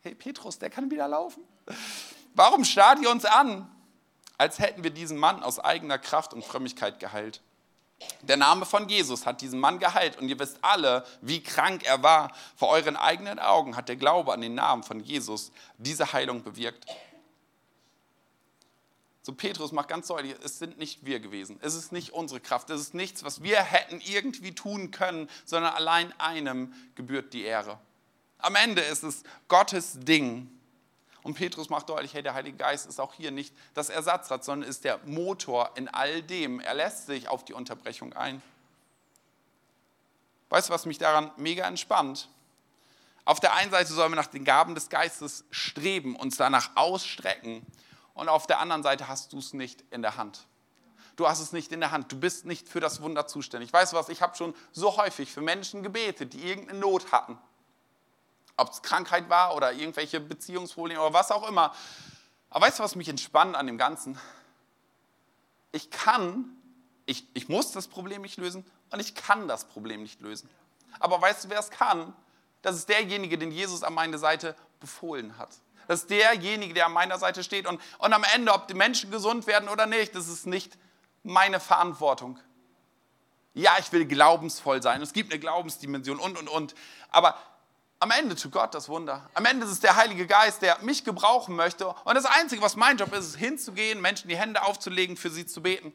[0.00, 1.42] Hey Petrus, der kann wieder laufen.
[2.32, 3.70] Warum starrt ihr uns an,
[4.38, 7.42] als hätten wir diesen Mann aus eigener Kraft und Frömmigkeit geheilt?
[8.22, 12.02] Der Name von Jesus hat diesen Mann geheilt und ihr wisst alle, wie krank er
[12.02, 12.32] war.
[12.54, 16.84] Vor euren eigenen Augen hat der Glaube an den Namen von Jesus diese Heilung bewirkt.
[19.22, 21.58] So Petrus macht ganz deutlich, es sind nicht wir gewesen.
[21.60, 22.70] Es ist nicht unsere Kraft.
[22.70, 27.80] Es ist nichts, was wir hätten irgendwie tun können, sondern allein einem gebührt die Ehre.
[28.38, 30.48] Am Ende ist es Gottes Ding.
[31.26, 34.70] Und Petrus macht deutlich, hey, der Heilige Geist ist auch hier nicht das Ersatzrad, sondern
[34.70, 36.60] ist der Motor in all dem.
[36.60, 38.40] Er lässt sich auf die Unterbrechung ein.
[40.50, 42.28] Weißt du, was mich daran mega entspannt?
[43.24, 47.66] Auf der einen Seite sollen wir nach den Gaben des Geistes streben, uns danach ausstrecken.
[48.14, 50.46] Und auf der anderen Seite hast du es nicht in der Hand.
[51.16, 52.12] Du hast es nicht in der Hand.
[52.12, 53.72] Du bist nicht für das Wunder zuständig.
[53.72, 54.10] Weißt du was?
[54.10, 57.36] Ich habe schon so häufig für Menschen gebetet, die irgendeine Not hatten
[58.56, 61.74] ob es Krankheit war oder irgendwelche Beziehungsprobleme oder was auch immer.
[62.50, 64.18] Aber weißt du, was mich entspannt an dem Ganzen?
[65.72, 66.56] Ich kann,
[67.04, 70.48] ich, ich muss das Problem nicht lösen und ich kann das Problem nicht lösen.
[70.98, 72.14] Aber weißt du, wer es kann?
[72.62, 75.50] Das ist derjenige, den Jesus an meine Seite befohlen hat.
[75.86, 77.66] Das ist derjenige, der an meiner Seite steht.
[77.66, 80.76] Und, und am Ende, ob die Menschen gesund werden oder nicht, das ist nicht
[81.22, 82.40] meine Verantwortung.
[83.54, 85.00] Ja, ich will glaubensvoll sein.
[85.00, 86.74] Es gibt eine Glaubensdimension und, und, und.
[87.10, 87.38] Aber
[87.98, 89.28] am Ende tut Gott das Wunder.
[89.34, 91.88] Am Ende ist es der Heilige Geist, der mich gebrauchen möchte.
[91.88, 95.46] Und das Einzige, was mein Job ist, ist hinzugehen, Menschen die Hände aufzulegen, für sie
[95.46, 95.92] zu beten.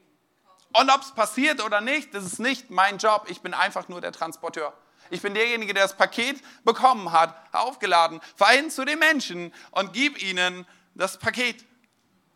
[0.73, 3.25] Und ob es passiert oder nicht, das ist nicht mein Job.
[3.27, 4.73] Ich bin einfach nur der Transporteur.
[5.09, 8.21] Ich bin derjenige, der das Paket bekommen hat, aufgeladen.
[8.35, 11.65] Fahr hin zu den Menschen und gib ihnen das Paket.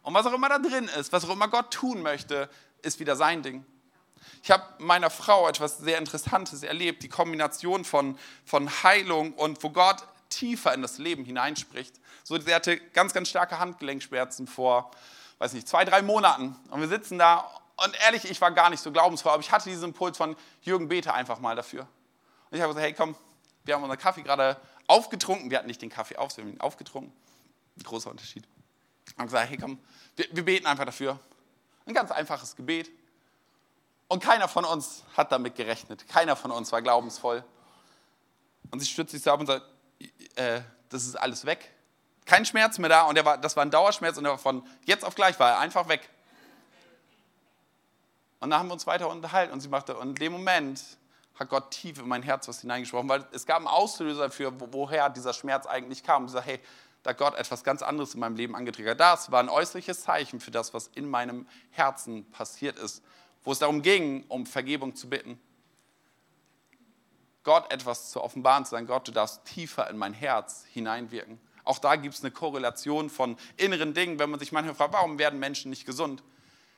[0.03, 2.49] Und was auch immer da drin ist, was auch immer Gott tun möchte,
[2.81, 3.65] ist wieder sein Ding.
[4.45, 9.71] Ich habe meiner Frau etwas sehr Interessantes erlebt, die Kombination von, von Heilung und wo
[9.71, 11.99] Gott tiefer in das Leben hineinspricht.
[12.23, 14.91] So, sie hatte ganz, ganz starke Handgelenkschmerzen vor,
[15.39, 16.55] weiß nicht, zwei, drei Monaten.
[16.69, 19.67] Und wir sitzen da und ehrlich, ich war gar nicht so glaubensvoll, aber ich hatte
[19.67, 21.87] diesen Impuls von Jürgen Bete einfach mal dafür.
[22.51, 23.15] Und ich habe gesagt, hey komm,
[23.63, 25.49] wir haben unseren Kaffee gerade aufgetrunken.
[25.49, 27.11] Wir hatten nicht den Kaffee auf, wir haben ihn aufgetrunken.
[27.79, 28.43] Ein großer Unterschied.
[29.17, 29.79] Und gesagt, hey komm,
[30.15, 31.19] wir, wir beten einfach dafür.
[31.87, 32.91] Ein ganz einfaches Gebet.
[34.07, 36.07] Und keiner von uns hat damit gerechnet.
[36.07, 37.43] Keiner von uns war glaubensvoll.
[38.71, 39.65] Und sie stützt sich so ab und sagt,
[40.35, 41.71] äh, das ist alles weg.
[42.25, 45.05] Kein Schmerz mehr da und war, das war ein Dauerschmerz und er war von jetzt
[45.05, 46.09] auf gleich war er einfach weg.
[48.39, 50.81] Und dann haben wir uns weiter unterhalten und sie machte, und in dem Moment
[51.39, 55.09] hat Gott tief in mein Herz was hineingesprochen, weil es gab einen Auslöser dafür, woher
[55.09, 56.23] dieser Schmerz eigentlich kam.
[56.23, 56.59] Und sie sagt, hey,
[57.03, 58.99] da Gott etwas ganz anderes in meinem Leben angetriggert.
[58.99, 63.03] Das war ein äußerliches Zeichen für das, was in meinem Herzen passiert ist,
[63.45, 65.39] wo es darum ging, um Vergebung zu bitten.
[67.43, 71.39] Gott etwas zu offenbaren, zu sagen, Gott, du darfst tiefer in mein Herz hineinwirken.
[71.63, 75.17] Auch da gibt es eine Korrelation von inneren Dingen, wenn man sich manchmal fragt, warum
[75.19, 76.23] werden Menschen nicht gesund?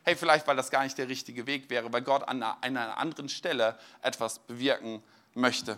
[0.03, 3.27] Hey, vielleicht, weil das gar nicht der richtige Weg wäre, weil Gott an einer anderen
[3.27, 5.01] Stelle etwas bewirken
[5.33, 5.77] möchte.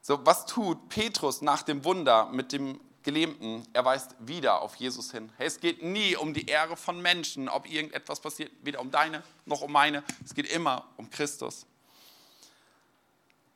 [0.00, 3.66] So, was tut Petrus nach dem Wunder mit dem Gelähmten?
[3.72, 5.32] Er weist wieder auf Jesus hin.
[5.36, 9.22] Hey, es geht nie um die Ehre von Menschen, ob irgendetwas passiert, weder um deine
[9.44, 10.04] noch um meine.
[10.24, 11.66] Es geht immer um Christus.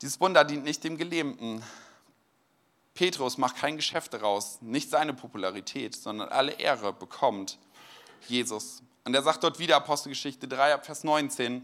[0.02, 1.62] Dieses Wunder dient nicht dem Gelähmten,
[2.96, 7.58] Petrus macht kein Geschäft daraus, nicht seine Popularität, sondern alle Ehre bekommt
[8.26, 8.82] Jesus.
[9.04, 11.62] Und er sagt dort wieder, Apostelgeschichte 3, Vers 19,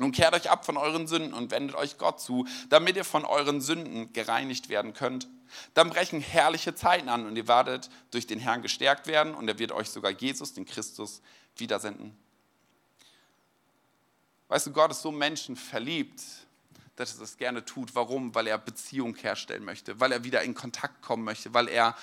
[0.00, 3.26] nun kehrt euch ab von euren Sünden und wendet euch Gott zu, damit ihr von
[3.26, 5.28] euren Sünden gereinigt werden könnt.
[5.74, 9.58] Dann brechen herrliche Zeiten an und ihr werdet durch den Herrn gestärkt werden und er
[9.58, 11.20] wird euch sogar Jesus, den Christus,
[11.56, 12.16] wiedersenden.
[14.48, 16.22] Weißt du, Gott ist so menschenverliebt,
[16.96, 17.94] dass er das gerne tut.
[17.94, 18.34] Warum?
[18.34, 21.94] Weil er Beziehung herstellen möchte, weil er wieder in Kontakt kommen möchte, weil er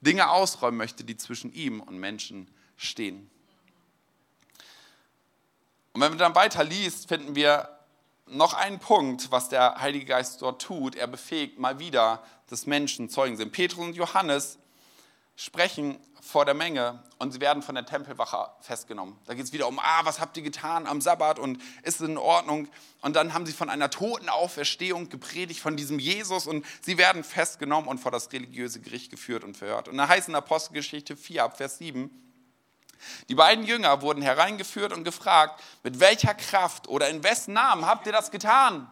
[0.00, 3.30] Dinge ausräumen möchte, die zwischen ihm und Menschen stehen.
[5.96, 7.70] Und wenn man dann weiter liest, finden wir
[8.26, 10.94] noch einen Punkt, was der Heilige Geist dort tut.
[10.94, 13.50] Er befähigt mal wieder, dass Menschen Zeugen sind.
[13.50, 14.58] Petrus und Johannes
[15.36, 19.16] sprechen vor der Menge und sie werden von der Tempelwache festgenommen.
[19.24, 22.06] Da geht es wieder um, ah, was habt ihr getan am Sabbat und ist es
[22.06, 22.68] in Ordnung?
[23.00, 27.24] Und dann haben sie von einer toten Auferstehung gepredigt, von diesem Jesus und sie werden
[27.24, 29.88] festgenommen und vor das religiöse Gericht geführt und verhört.
[29.88, 32.10] Und da heißt in Apostelgeschichte 4 ab Vers 7,
[33.28, 38.06] die beiden Jünger wurden hereingeführt und gefragt, mit welcher Kraft oder in wessen Namen habt
[38.06, 38.90] ihr das getan?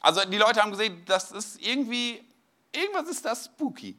[0.00, 2.22] Also die Leute haben gesehen, das ist irgendwie,
[2.72, 3.96] irgendwas ist das spooky.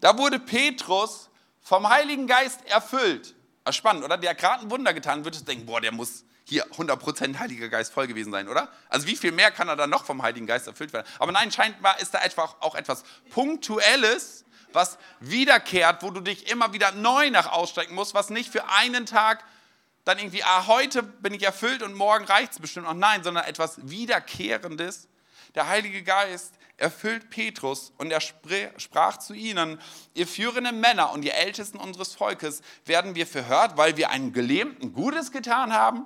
[0.00, 3.34] Da wurde Petrus vom Heiligen Geist erfüllt.
[3.64, 4.18] Das spannend, oder?
[4.18, 5.24] Der hat gerade ein Wunder getan.
[5.24, 8.68] Würdest denken, boah, der muss hier 100% Heiliger Geist voll gewesen sein, oder?
[8.88, 11.06] Also wie viel mehr kann er dann noch vom Heiligen Geist erfüllt werden?
[11.18, 14.43] Aber nein, scheinbar ist da einfach auch etwas Punktuelles,
[14.74, 19.06] was wiederkehrt, wo du dich immer wieder neu nach ausstrecken musst, was nicht für einen
[19.06, 19.44] Tag
[20.04, 22.94] dann irgendwie, ah, heute bin ich erfüllt und morgen reicht es bestimmt noch.
[22.94, 25.08] Nein, sondern etwas Wiederkehrendes.
[25.54, 29.80] Der Heilige Geist erfüllt Petrus und er sprach zu ihnen,
[30.12, 34.92] ihr führenden Männer und ihr Ältesten unseres Volkes, werden wir verhört, weil wir einem Gelähmten
[34.92, 36.04] Gutes getan haben?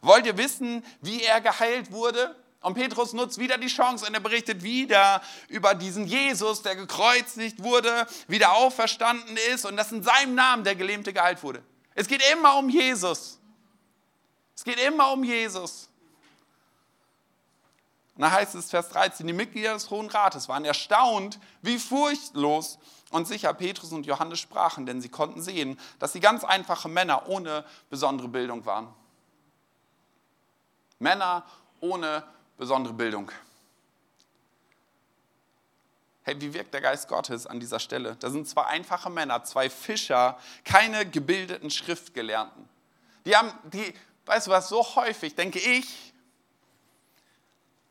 [0.00, 2.34] Wollt ihr wissen, wie er geheilt wurde?
[2.60, 7.62] Und Petrus nutzt wieder die Chance und er berichtet wieder über diesen Jesus, der gekreuzigt
[7.62, 11.62] wurde, wieder auferstanden ist und dass in seinem Namen der Gelähmte geheilt wurde.
[11.94, 13.38] Es geht immer um Jesus.
[14.54, 15.88] Es geht immer um Jesus.
[18.14, 22.78] Und da heißt es, Vers 13, die Mitglieder des Hohen Rates waren erstaunt, wie furchtlos
[23.10, 27.26] und sicher Petrus und Johannes sprachen, denn sie konnten sehen, dass sie ganz einfache Männer
[27.28, 28.92] ohne besondere Bildung waren.
[30.98, 31.46] Männer
[31.80, 32.22] ohne
[32.60, 33.32] besondere Bildung.
[36.22, 38.14] Hey, wie wirkt der Geist Gottes an dieser Stelle?
[38.20, 42.68] Da sind zwei einfache Männer, zwei Fischer, keine gebildeten Schriftgelernten.
[43.24, 43.92] Die haben, die,
[44.26, 46.10] weißt du was, so häufig denke ich,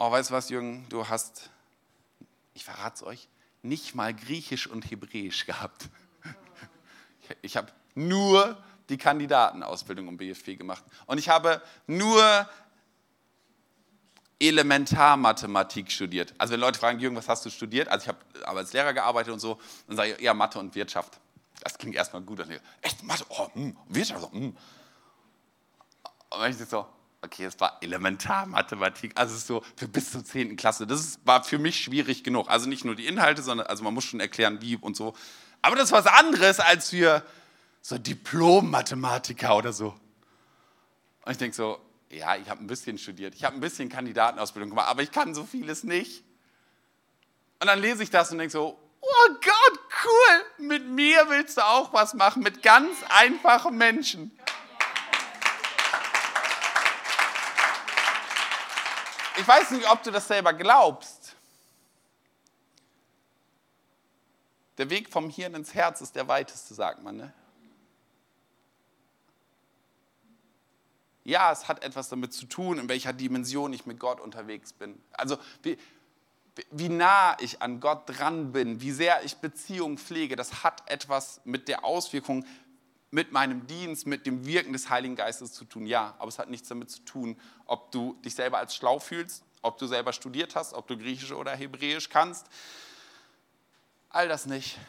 [0.02, 1.50] Oh, weißt du was, Jürgen, du hast,
[2.54, 3.28] ich verrate es euch,
[3.64, 5.90] nicht mal Griechisch und Hebräisch gehabt.
[7.44, 10.84] Ich habe nur die Kandidatenausbildung im BFP gemacht.
[11.06, 12.50] Und ich habe nur
[14.40, 16.34] Elementarmathematik studiert.
[16.38, 17.90] Also wenn Leute fragen, Jürgen, was hast du studiert?
[17.90, 21.20] Also ich habe als Lehrer gearbeitet und so, dann sage ich, ja, Mathe und Wirtschaft.
[21.62, 22.44] Das klingt erstmal gut.
[22.82, 23.26] Echt, Mathe?
[23.30, 24.34] Oh, mh, hm, Wirtschaft?
[24.34, 24.40] Mh.
[24.40, 24.58] Hm.
[26.32, 26.86] Und dann ich so,
[27.22, 30.56] okay, es war Elementarmathematik, also so für bis zur 10.
[30.56, 30.88] Klasse.
[30.88, 32.50] Das war für mich schwierig genug.
[32.50, 35.14] Also nicht nur die Inhalte, sondern also man muss schon erklären, wie und so.
[35.62, 37.24] Aber das ist was anderes als für
[37.82, 39.96] so Diplom-Mathematiker oder so.
[41.26, 44.72] Und ich denke so, ja, ich habe ein bisschen studiert, ich habe ein bisschen Kandidatenausbildung
[44.72, 46.24] gemacht, aber ich kann so vieles nicht.
[47.60, 51.66] Und dann lese ich das und denke so, oh Gott, cool, mit mir willst du
[51.66, 54.32] auch was machen, mit ganz einfachen Menschen.
[59.38, 61.36] Ich weiß nicht, ob du das selber glaubst.
[64.78, 67.18] Der Weg vom Hirn ins Herz ist der weiteste, sagt man.
[67.18, 67.34] Ne?
[71.30, 75.00] Ja, es hat etwas damit zu tun, in welcher Dimension ich mit Gott unterwegs bin.
[75.12, 75.78] Also wie,
[76.72, 81.42] wie nah ich an Gott dran bin, wie sehr ich Beziehung pflege, das hat etwas
[81.46, 82.46] mit der Auswirkung,
[83.12, 85.86] mit meinem Dienst, mit dem Wirken des Heiligen Geistes zu tun.
[85.86, 89.44] Ja, aber es hat nichts damit zu tun, ob du dich selber als schlau fühlst,
[89.62, 92.48] ob du selber studiert hast, ob du Griechisch oder Hebräisch kannst.
[94.10, 94.80] All das nicht.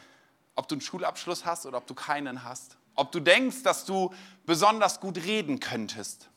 [0.55, 2.77] Ob du einen Schulabschluss hast oder ob du keinen hast.
[2.95, 4.13] Ob du denkst, dass du
[4.45, 6.29] besonders gut reden könntest.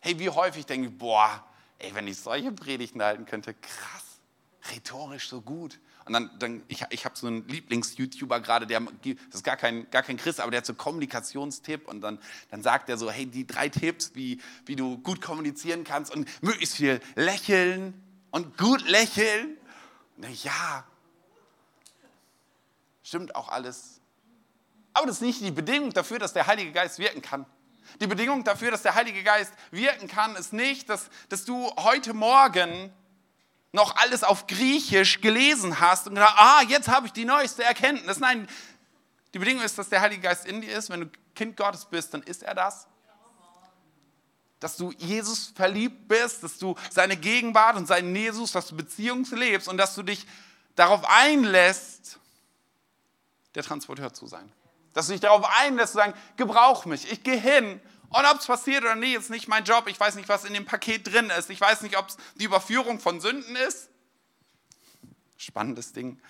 [0.00, 1.44] Hey, wie häufig denke ich, boah,
[1.78, 4.10] ey, wenn ich solche Predigten halten könnte, krass
[4.70, 5.78] rhetorisch so gut.
[6.06, 9.88] Und dann, dann ich, ich habe so einen Lieblings-YouTuber gerade, der, das ist gar kein,
[9.90, 12.18] gar kein Christ, aber der hat so Kommunikationstipp und dann,
[12.50, 16.28] dann sagt er so, hey, die drei Tipps, wie, wie du gut kommunizieren kannst und
[16.42, 17.94] möglichst viel lächeln
[18.30, 19.56] und gut lächeln.
[20.16, 20.84] Und ich, ja,
[23.02, 23.99] stimmt auch alles.
[24.92, 27.46] Aber das ist nicht die Bedingung dafür, dass der Heilige Geist wirken kann.
[28.00, 32.14] Die Bedingung dafür, dass der Heilige Geist wirken kann, ist nicht, dass, dass du heute
[32.14, 32.92] Morgen
[33.72, 38.18] noch alles auf Griechisch gelesen hast und gedacht, ah, jetzt habe ich die neueste Erkenntnis.
[38.18, 38.48] Nein,
[39.32, 40.90] die Bedingung ist, dass der Heilige Geist in dir ist.
[40.90, 42.86] Wenn du Kind Gottes bist, dann ist er das.
[44.58, 49.24] Dass du Jesus verliebt bist, dass du seine Gegenwart und seinen Jesus, dass du Beziehung
[49.30, 50.26] lebst und dass du dich
[50.74, 52.18] darauf einlässt,
[53.54, 54.52] der Transporteur zu sein.
[55.00, 58.46] Dass du dich darauf einlässt, zu sagen, gebrauch mich, ich gehe hin und ob es
[58.46, 59.84] passiert oder nicht, ist nicht mein Job.
[59.86, 61.48] Ich weiß nicht, was in dem Paket drin ist.
[61.48, 63.88] Ich weiß nicht, ob es die Überführung von Sünden ist.
[65.38, 66.20] Spannendes Ding,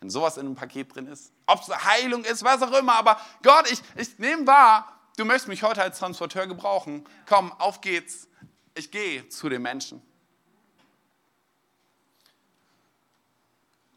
[0.00, 1.32] wenn sowas in einem Paket drin ist.
[1.46, 2.96] Ob es Heilung ist, was auch immer.
[2.96, 7.08] Aber Gott, ich, ich nehme wahr, du möchtest mich heute als Transporteur gebrauchen.
[7.26, 8.28] Komm, auf geht's.
[8.74, 10.02] Ich gehe zu den Menschen.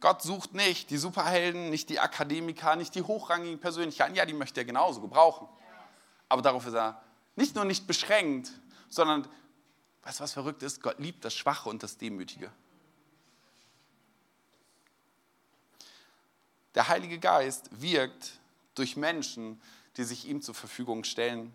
[0.02, 4.16] Gott sucht nicht die Superhelden, nicht die Akademiker, nicht die hochrangigen Persönlichkeiten.
[4.16, 5.48] Ja, die möchte er genauso gebrauchen.
[6.28, 7.02] Aber darauf ist er
[7.36, 8.52] nicht nur nicht beschränkt,
[8.90, 9.28] sondern,
[10.02, 10.82] weißt du, was verrückt ist?
[10.82, 12.52] Gott liebt das Schwache und das Demütige.
[16.74, 18.40] Der Heilige Geist wirkt
[18.74, 19.62] durch Menschen,
[19.98, 21.54] die sich ihm zur Verfügung stellen.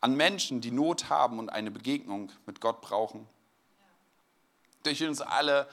[0.00, 3.26] An Menschen, die Not haben und eine Begegnung mit Gott brauchen.
[4.84, 5.68] Durch uns alle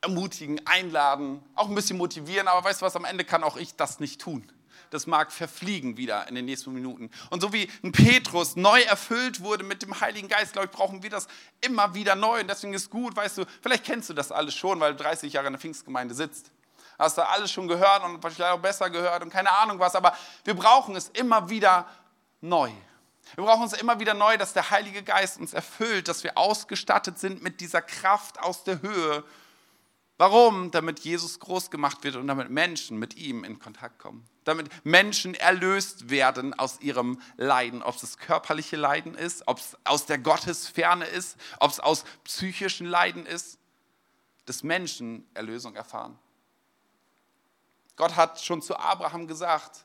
[0.00, 3.76] ermutigen, einladen, auch ein bisschen motivieren, aber weißt du was, am Ende kann auch ich
[3.76, 4.50] das nicht tun
[4.90, 7.10] das mag verfliegen wieder in den nächsten Minuten.
[7.30, 11.02] Und so wie ein Petrus neu erfüllt wurde mit dem Heiligen Geist, glaube ich, brauchen
[11.02, 11.28] wir das
[11.60, 12.40] immer wieder neu.
[12.40, 15.32] Und deswegen ist gut, weißt du, vielleicht kennst du das alles schon, weil du 30
[15.32, 16.50] Jahre in der Pfingstgemeinde sitzt.
[16.98, 20.16] Hast du alles schon gehört und vielleicht auch besser gehört und keine Ahnung was, aber
[20.44, 21.86] wir brauchen es immer wieder
[22.40, 22.70] neu.
[23.36, 27.18] Wir brauchen es immer wieder neu, dass der Heilige Geist uns erfüllt, dass wir ausgestattet
[27.18, 29.22] sind mit dieser Kraft aus der Höhe,
[30.18, 30.72] Warum?
[30.72, 34.28] Damit Jesus groß gemacht wird und damit Menschen mit ihm in Kontakt kommen.
[34.42, 37.84] Damit Menschen erlöst werden aus ihrem Leiden.
[37.84, 42.86] Ob es körperliche Leiden ist, ob es aus der Gottesferne ist, ob es aus psychischen
[42.86, 43.58] Leiden ist.
[44.44, 46.18] Dass Menschen Erlösung erfahren.
[47.94, 49.84] Gott hat schon zu Abraham gesagt,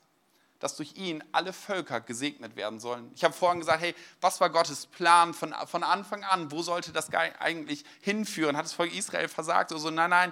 [0.63, 3.11] dass durch ihn alle Völker gesegnet werden sollen.
[3.15, 6.51] Ich habe vorhin gesagt, hey, was war Gottes Plan von, von Anfang an?
[6.51, 8.55] Wo sollte das eigentlich hinführen?
[8.55, 9.89] Hat das Volk Israel versagt oder so?
[9.89, 10.31] Nein, nein.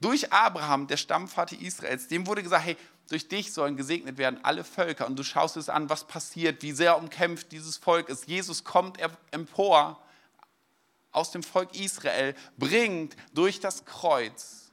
[0.00, 2.76] Durch Abraham, der Stammvater Israels, dem wurde gesagt, hey,
[3.08, 5.06] durch dich sollen gesegnet werden alle Völker.
[5.06, 8.26] Und du schaust es an, was passiert, wie sehr umkämpft dieses Volk ist.
[8.26, 8.98] Jesus kommt
[9.30, 10.02] empor
[11.12, 14.72] aus dem Volk Israel, bringt durch das Kreuz,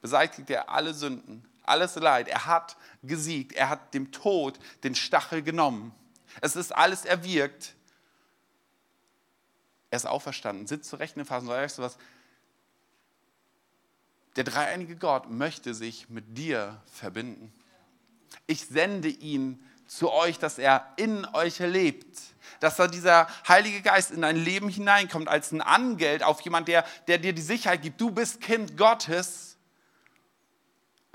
[0.00, 2.28] beseitigt er alle Sünden, alles Leid.
[2.28, 3.52] Er hat gesiegt.
[3.52, 5.94] Er hat dem Tod den Stachel genommen.
[6.40, 7.74] Es ist alles erwirkt.
[9.90, 11.48] Er ist auferstanden, sitzt zu rechten Phasen.
[11.48, 11.96] Weißt du was?
[14.36, 17.52] Der dreieinige Gott möchte sich mit dir verbinden.
[18.46, 22.18] Ich sende ihn zu euch, dass er in euch lebt.
[22.60, 26.84] Dass da dieser Heilige Geist in dein Leben hineinkommt als ein Angeld auf jemand, der,
[27.06, 28.00] der dir die Sicherheit gibt.
[28.00, 29.45] Du bist Kind Gottes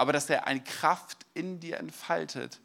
[0.02, 2.60] aber dass er eine Kraft in dir entfaltet,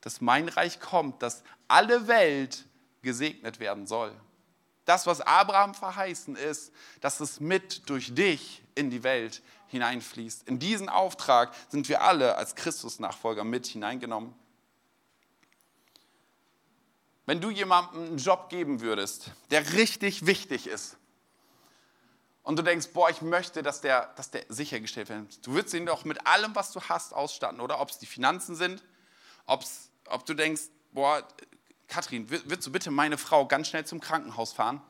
[0.00, 2.64] dass mein Reich kommt, dass alle Welt
[3.02, 4.18] gesegnet werden soll.
[4.86, 6.72] Das, was Abraham verheißen ist,
[7.02, 10.48] dass es mit durch dich in die Welt hineinfließt.
[10.48, 14.34] In diesen Auftrag sind wir alle als Christus-Nachfolger mit hineingenommen.
[17.30, 20.96] wenn du jemandem einen Job geben würdest, der richtig wichtig ist,
[22.42, 25.46] und du denkst, boah, ich möchte, dass der, dass der sichergestellt wird.
[25.46, 27.80] Du würdest ihn doch mit allem, was du hast, ausstatten, oder?
[27.80, 28.82] Ob es die Finanzen sind,
[29.46, 30.62] ob's, ob du denkst,
[30.92, 31.26] boah,
[31.88, 34.80] Katrin, würdest du bitte meine Frau ganz schnell zum Krankenhaus fahren?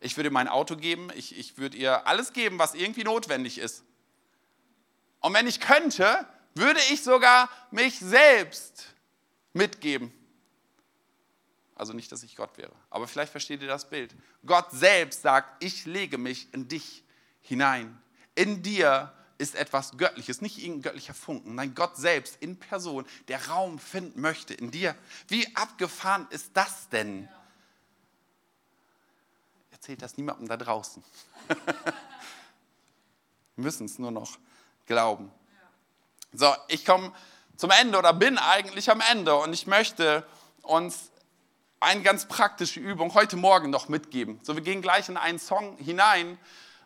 [0.00, 3.84] Ich würde mein Auto geben, ich, ich würde ihr alles geben, was irgendwie notwendig ist.
[5.20, 8.94] Und wenn ich könnte, würde ich sogar mich selbst
[9.52, 10.12] mitgeben.
[11.76, 14.14] Also nicht, dass ich Gott wäre, aber vielleicht versteht ihr das Bild.
[14.46, 17.04] Gott selbst sagt, ich lege mich in dich
[17.42, 18.00] hinein.
[18.34, 21.54] In dir ist etwas Göttliches, nicht irgendein göttlicher Funken.
[21.54, 24.96] Nein, Gott selbst in Person, der Raum finden möchte in dir.
[25.28, 27.28] Wie abgefahren ist das denn?
[29.70, 31.04] Erzählt das niemandem da draußen.
[33.56, 34.38] Wir müssen es nur noch
[34.86, 35.30] glauben.
[36.32, 37.12] So, ich komme
[37.56, 40.26] zum Ende oder bin eigentlich am Ende und ich möchte
[40.62, 41.10] uns
[41.80, 44.40] eine ganz praktische Übung heute Morgen noch mitgeben.
[44.42, 46.38] So, wir gehen gleich in einen Song hinein,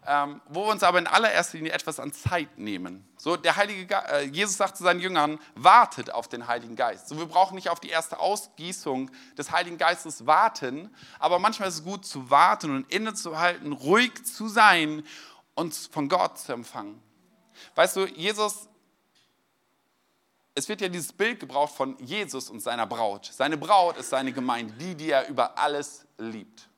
[0.06, 3.06] ähm, wo wir uns aber in allererster Linie etwas an Zeit nehmen.
[3.18, 7.08] So, der Heilige Ge äh, Jesus sagt zu seinen Jüngern, wartet auf den Heiligen Geist.
[7.08, 11.76] So, wir brauchen nicht auf die erste Ausgießung des Heiligen Geistes warten, aber manchmal ist
[11.76, 15.04] es gut zu warten und innezuhalten, ruhig zu sein
[15.54, 17.00] und von Gott zu empfangen.
[17.74, 18.69] Weißt du, Jesus
[20.54, 23.30] es wird ja dieses Bild gebraucht von Jesus und seiner Braut.
[23.32, 26.68] Seine Braut ist seine Gemeinde, die, die er über alles liebt.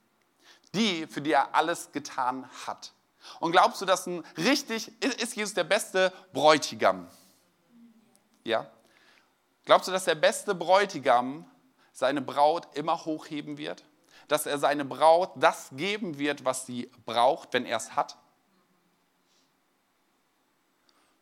[0.74, 2.92] Die, für die er alles getan hat.
[3.40, 7.08] Und glaubst du, dass ein richtig, ist Jesus der beste Bräutigam?
[8.44, 8.70] Ja?
[9.64, 11.48] Glaubst du, dass der beste Bräutigam
[11.92, 13.84] seine Braut immer hochheben wird?
[14.28, 18.16] Dass er seine Braut das geben wird, was sie braucht, wenn er es hat?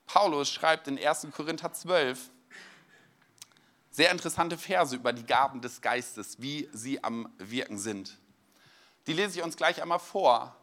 [0.06, 1.28] Paulus schreibt in 1.
[1.32, 2.30] Korinther 12,
[3.90, 8.18] sehr interessante Verse über die Gaben des Geistes, wie sie am Wirken sind.
[9.06, 10.54] Die lese ich uns gleich einmal vor.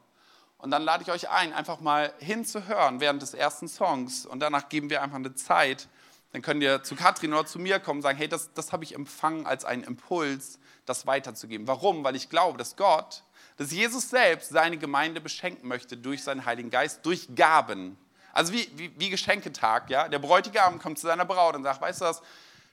[0.58, 4.26] Und dann lade ich euch ein, einfach mal hinzuhören während des ersten Songs.
[4.26, 5.88] Und danach geben wir einfach eine Zeit.
[6.32, 8.84] Dann könnt ihr zu Katrin oder zu mir kommen und sagen, hey, das, das habe
[8.84, 11.68] ich empfangen als einen Impuls, das weiterzugeben.
[11.68, 12.04] Warum?
[12.04, 13.24] Weil ich glaube, dass Gott,
[13.58, 17.98] dass Jesus selbst seine Gemeinde beschenken möchte durch seinen Heiligen Geist, durch Gaben.
[18.34, 20.08] Also wie, wie, wie Geschenketag, ja.
[20.08, 22.22] Der Bräutigam kommt zu seiner Braut und sagt, weißt du was,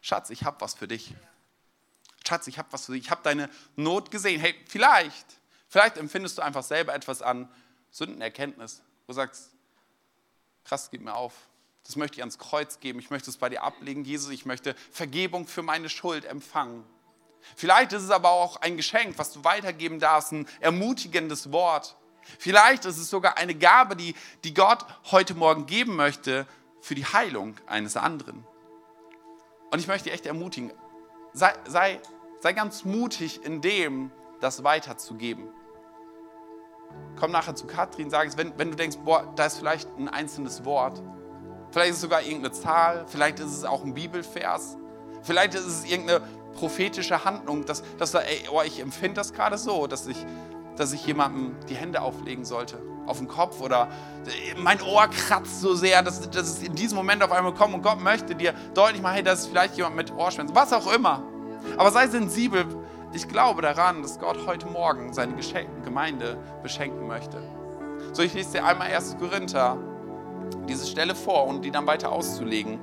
[0.04, 1.14] Schatz, ich habe was für dich.
[2.28, 3.04] Schatz, ich habe was für dich.
[3.04, 4.38] Ich habe deine Not gesehen.
[4.38, 5.24] Hey, vielleicht,
[5.66, 7.48] vielleicht empfindest du einfach selber etwas an
[7.90, 9.48] Sündenerkenntnis, wo du sagst,
[10.66, 11.32] krass, gib mir auf.
[11.84, 12.98] Das möchte ich ans Kreuz geben.
[12.98, 14.28] Ich möchte es bei dir ablegen, Jesus.
[14.28, 16.84] Ich möchte Vergebung für meine Schuld empfangen.
[17.56, 21.96] Vielleicht ist es aber auch ein Geschenk, was du weitergeben darfst, ein ermutigendes Wort.
[22.38, 26.46] Vielleicht ist es sogar eine Gabe, die, die Gott heute Morgen geben möchte
[26.82, 28.46] für die Heilung eines anderen.
[29.74, 30.70] Und ich möchte dich echt ermutigen,
[31.32, 32.00] sei, sei,
[32.38, 35.48] sei ganz mutig in dem, das weiterzugeben.
[37.18, 40.08] Komm nachher zu Katrin, sag es, wenn, wenn du denkst, boah, da ist vielleicht ein
[40.08, 41.02] einzelnes Wort.
[41.72, 44.76] Vielleicht ist es sogar irgendeine Zahl, vielleicht ist es auch ein Bibelvers,
[45.22, 46.20] vielleicht ist es irgendeine
[46.52, 50.24] prophetische Handlung, dass, dass du, ey, oh, ich empfinde das gerade so, dass ich,
[50.76, 53.88] dass ich jemandem die Hände auflegen sollte auf den Kopf oder
[54.56, 57.82] mein Ohr kratzt so sehr, dass, dass es in diesem Moment auf einmal kommt und
[57.82, 61.22] Gott möchte dir deutlich machen, hey, das ist vielleicht jemand mit Ohrschmerzen, was auch immer.
[61.76, 62.64] Aber sei sensibel.
[63.12, 65.34] Ich glaube daran, dass Gott heute Morgen seine
[65.84, 67.40] Gemeinde beschenken möchte.
[68.12, 69.16] So, ich lese dir einmal 1.
[69.18, 69.76] Korinther
[70.68, 72.80] diese Stelle vor, um die dann weiter auszulegen.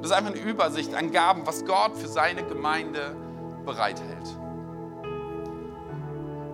[0.00, 3.16] Das ist einfach eine Übersicht an Gaben, was Gott für seine Gemeinde
[3.64, 4.36] bereithält.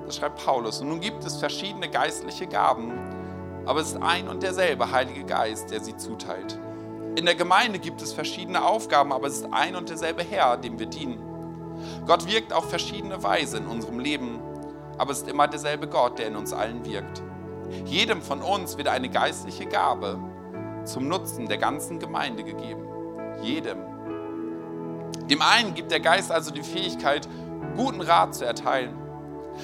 [0.06, 0.80] Das schreibt Paulus.
[0.80, 2.92] Und nun gibt es verschiedene geistliche Gaben,
[3.66, 6.58] aber es ist ein und derselbe Heilige Geist, der sie zuteilt.
[7.16, 10.78] In der Gemeinde gibt es verschiedene Aufgaben, aber es ist ein und derselbe Herr, dem
[10.78, 11.20] wir dienen.
[12.06, 14.40] Gott wirkt auf verschiedene Weise in unserem Leben,
[14.98, 17.22] aber es ist immer derselbe Gott, der in uns allen wirkt.
[17.86, 20.18] Jedem von uns wird eine geistliche Gabe
[20.84, 22.84] zum Nutzen der ganzen Gemeinde gegeben.
[23.42, 23.78] Jedem.
[25.30, 27.28] Dem einen gibt der Geist also die Fähigkeit,
[27.76, 29.03] guten Rat zu erteilen.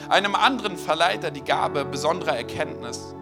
[0.09, 3.15] Einem anderen verleiht er die Gabe besonderer Erkenntnis.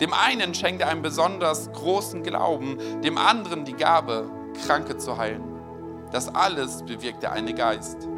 [0.00, 4.30] Dem einen schenkt er einen besonders großen Glauben, dem anderen die Gabe,
[4.64, 5.42] Kranke zu heilen.
[6.12, 8.08] Das alles bewirkt der eine Geist.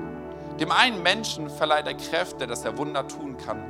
[0.61, 3.64] Dem einen Menschen verleiht er Kräfte, dass er Wunder tun kann.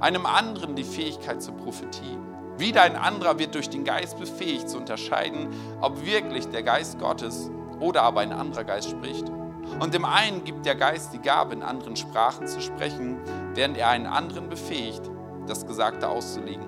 [0.00, 2.18] Einem anderen die Fähigkeit zur Prophetie.
[2.56, 5.48] Wieder ein anderer wird durch den Geist befähigt zu unterscheiden,
[5.80, 9.30] ob wirklich der Geist Gottes oder aber ein anderer Geist spricht.
[9.80, 13.18] Und dem einen gibt der Geist die Gabe, in anderen Sprachen zu sprechen,
[13.54, 15.02] während er einen anderen befähigt,
[15.46, 16.64] das Gesagte auszulegen.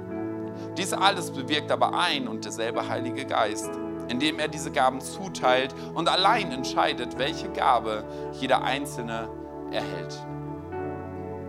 [0.76, 3.70] Dies alles bewirkt aber ein und derselbe Heilige Geist,
[4.08, 9.28] indem er diese Gaben zuteilt und allein entscheidet, welche Gabe jeder Einzelne
[9.70, 10.18] erhält.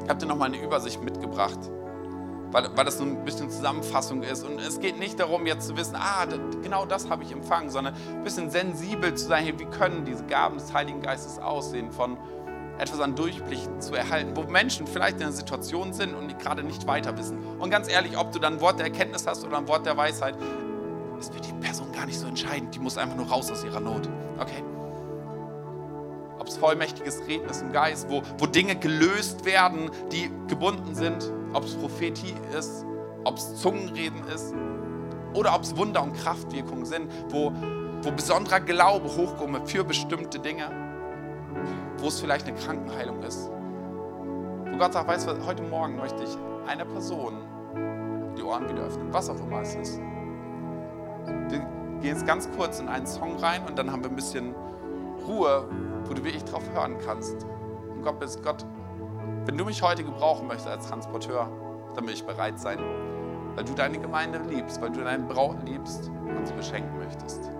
[0.04, 1.60] Ich habe dir nochmal eine Übersicht mitgebracht,
[2.52, 4.44] weil, weil das so ein bisschen Zusammenfassung ist.
[4.44, 6.26] Und es geht nicht darum, jetzt zu wissen, ah,
[6.64, 10.58] genau das habe ich empfangen, sondern ein bisschen sensibel zu sein, wie können diese Gaben
[10.58, 12.18] des Heiligen Geistes aussehen, von
[12.78, 16.64] etwas an Durchblick zu erhalten, wo Menschen vielleicht in einer Situation sind und die gerade
[16.64, 17.40] nicht weiter wissen.
[17.60, 19.98] Und ganz ehrlich, ob du dann ein Wort der Erkenntnis hast oder ein Wort der
[19.98, 20.36] Weisheit,
[21.20, 22.76] ist für die Person gar nicht so entscheidend.
[22.76, 24.08] Die muss einfach nur raus aus ihrer Not.
[24.38, 24.64] Okay?
[26.48, 31.30] Ob es vollmächtiges Reden ist im Geist, wo, wo Dinge gelöst werden, die gebunden sind,
[31.52, 32.86] ob es Prophetie ist,
[33.26, 34.54] ob es Zungenreden ist
[35.34, 37.52] oder ob es Wunder und Kraftwirkungen sind, wo,
[38.02, 40.72] wo besonderer Glaube hochkommt für bestimmte Dinge,
[41.98, 43.50] wo es vielleicht eine Krankenheilung ist.
[44.72, 46.30] Wo Gott sagt, weißt du, heute Morgen möchte ich
[46.66, 47.40] einer Person
[48.38, 50.00] die Ohren wieder öffnen, was auch immer es ist.
[51.50, 54.56] Wir gehen jetzt ganz kurz in einen Song rein und dann haben wir ein bisschen
[55.28, 55.68] Ruhe,
[56.08, 57.46] wo du wirklich drauf hören kannst.
[57.90, 58.66] Und Gott bist Gott,
[59.46, 61.50] wenn du mich heute gebrauchen möchtest als Transporteur,
[61.96, 62.80] dann will ich bereit sein,
[63.56, 67.52] weil du deine Gemeinde liebst, weil du deine Braut liebst und sie beschenken möchtest.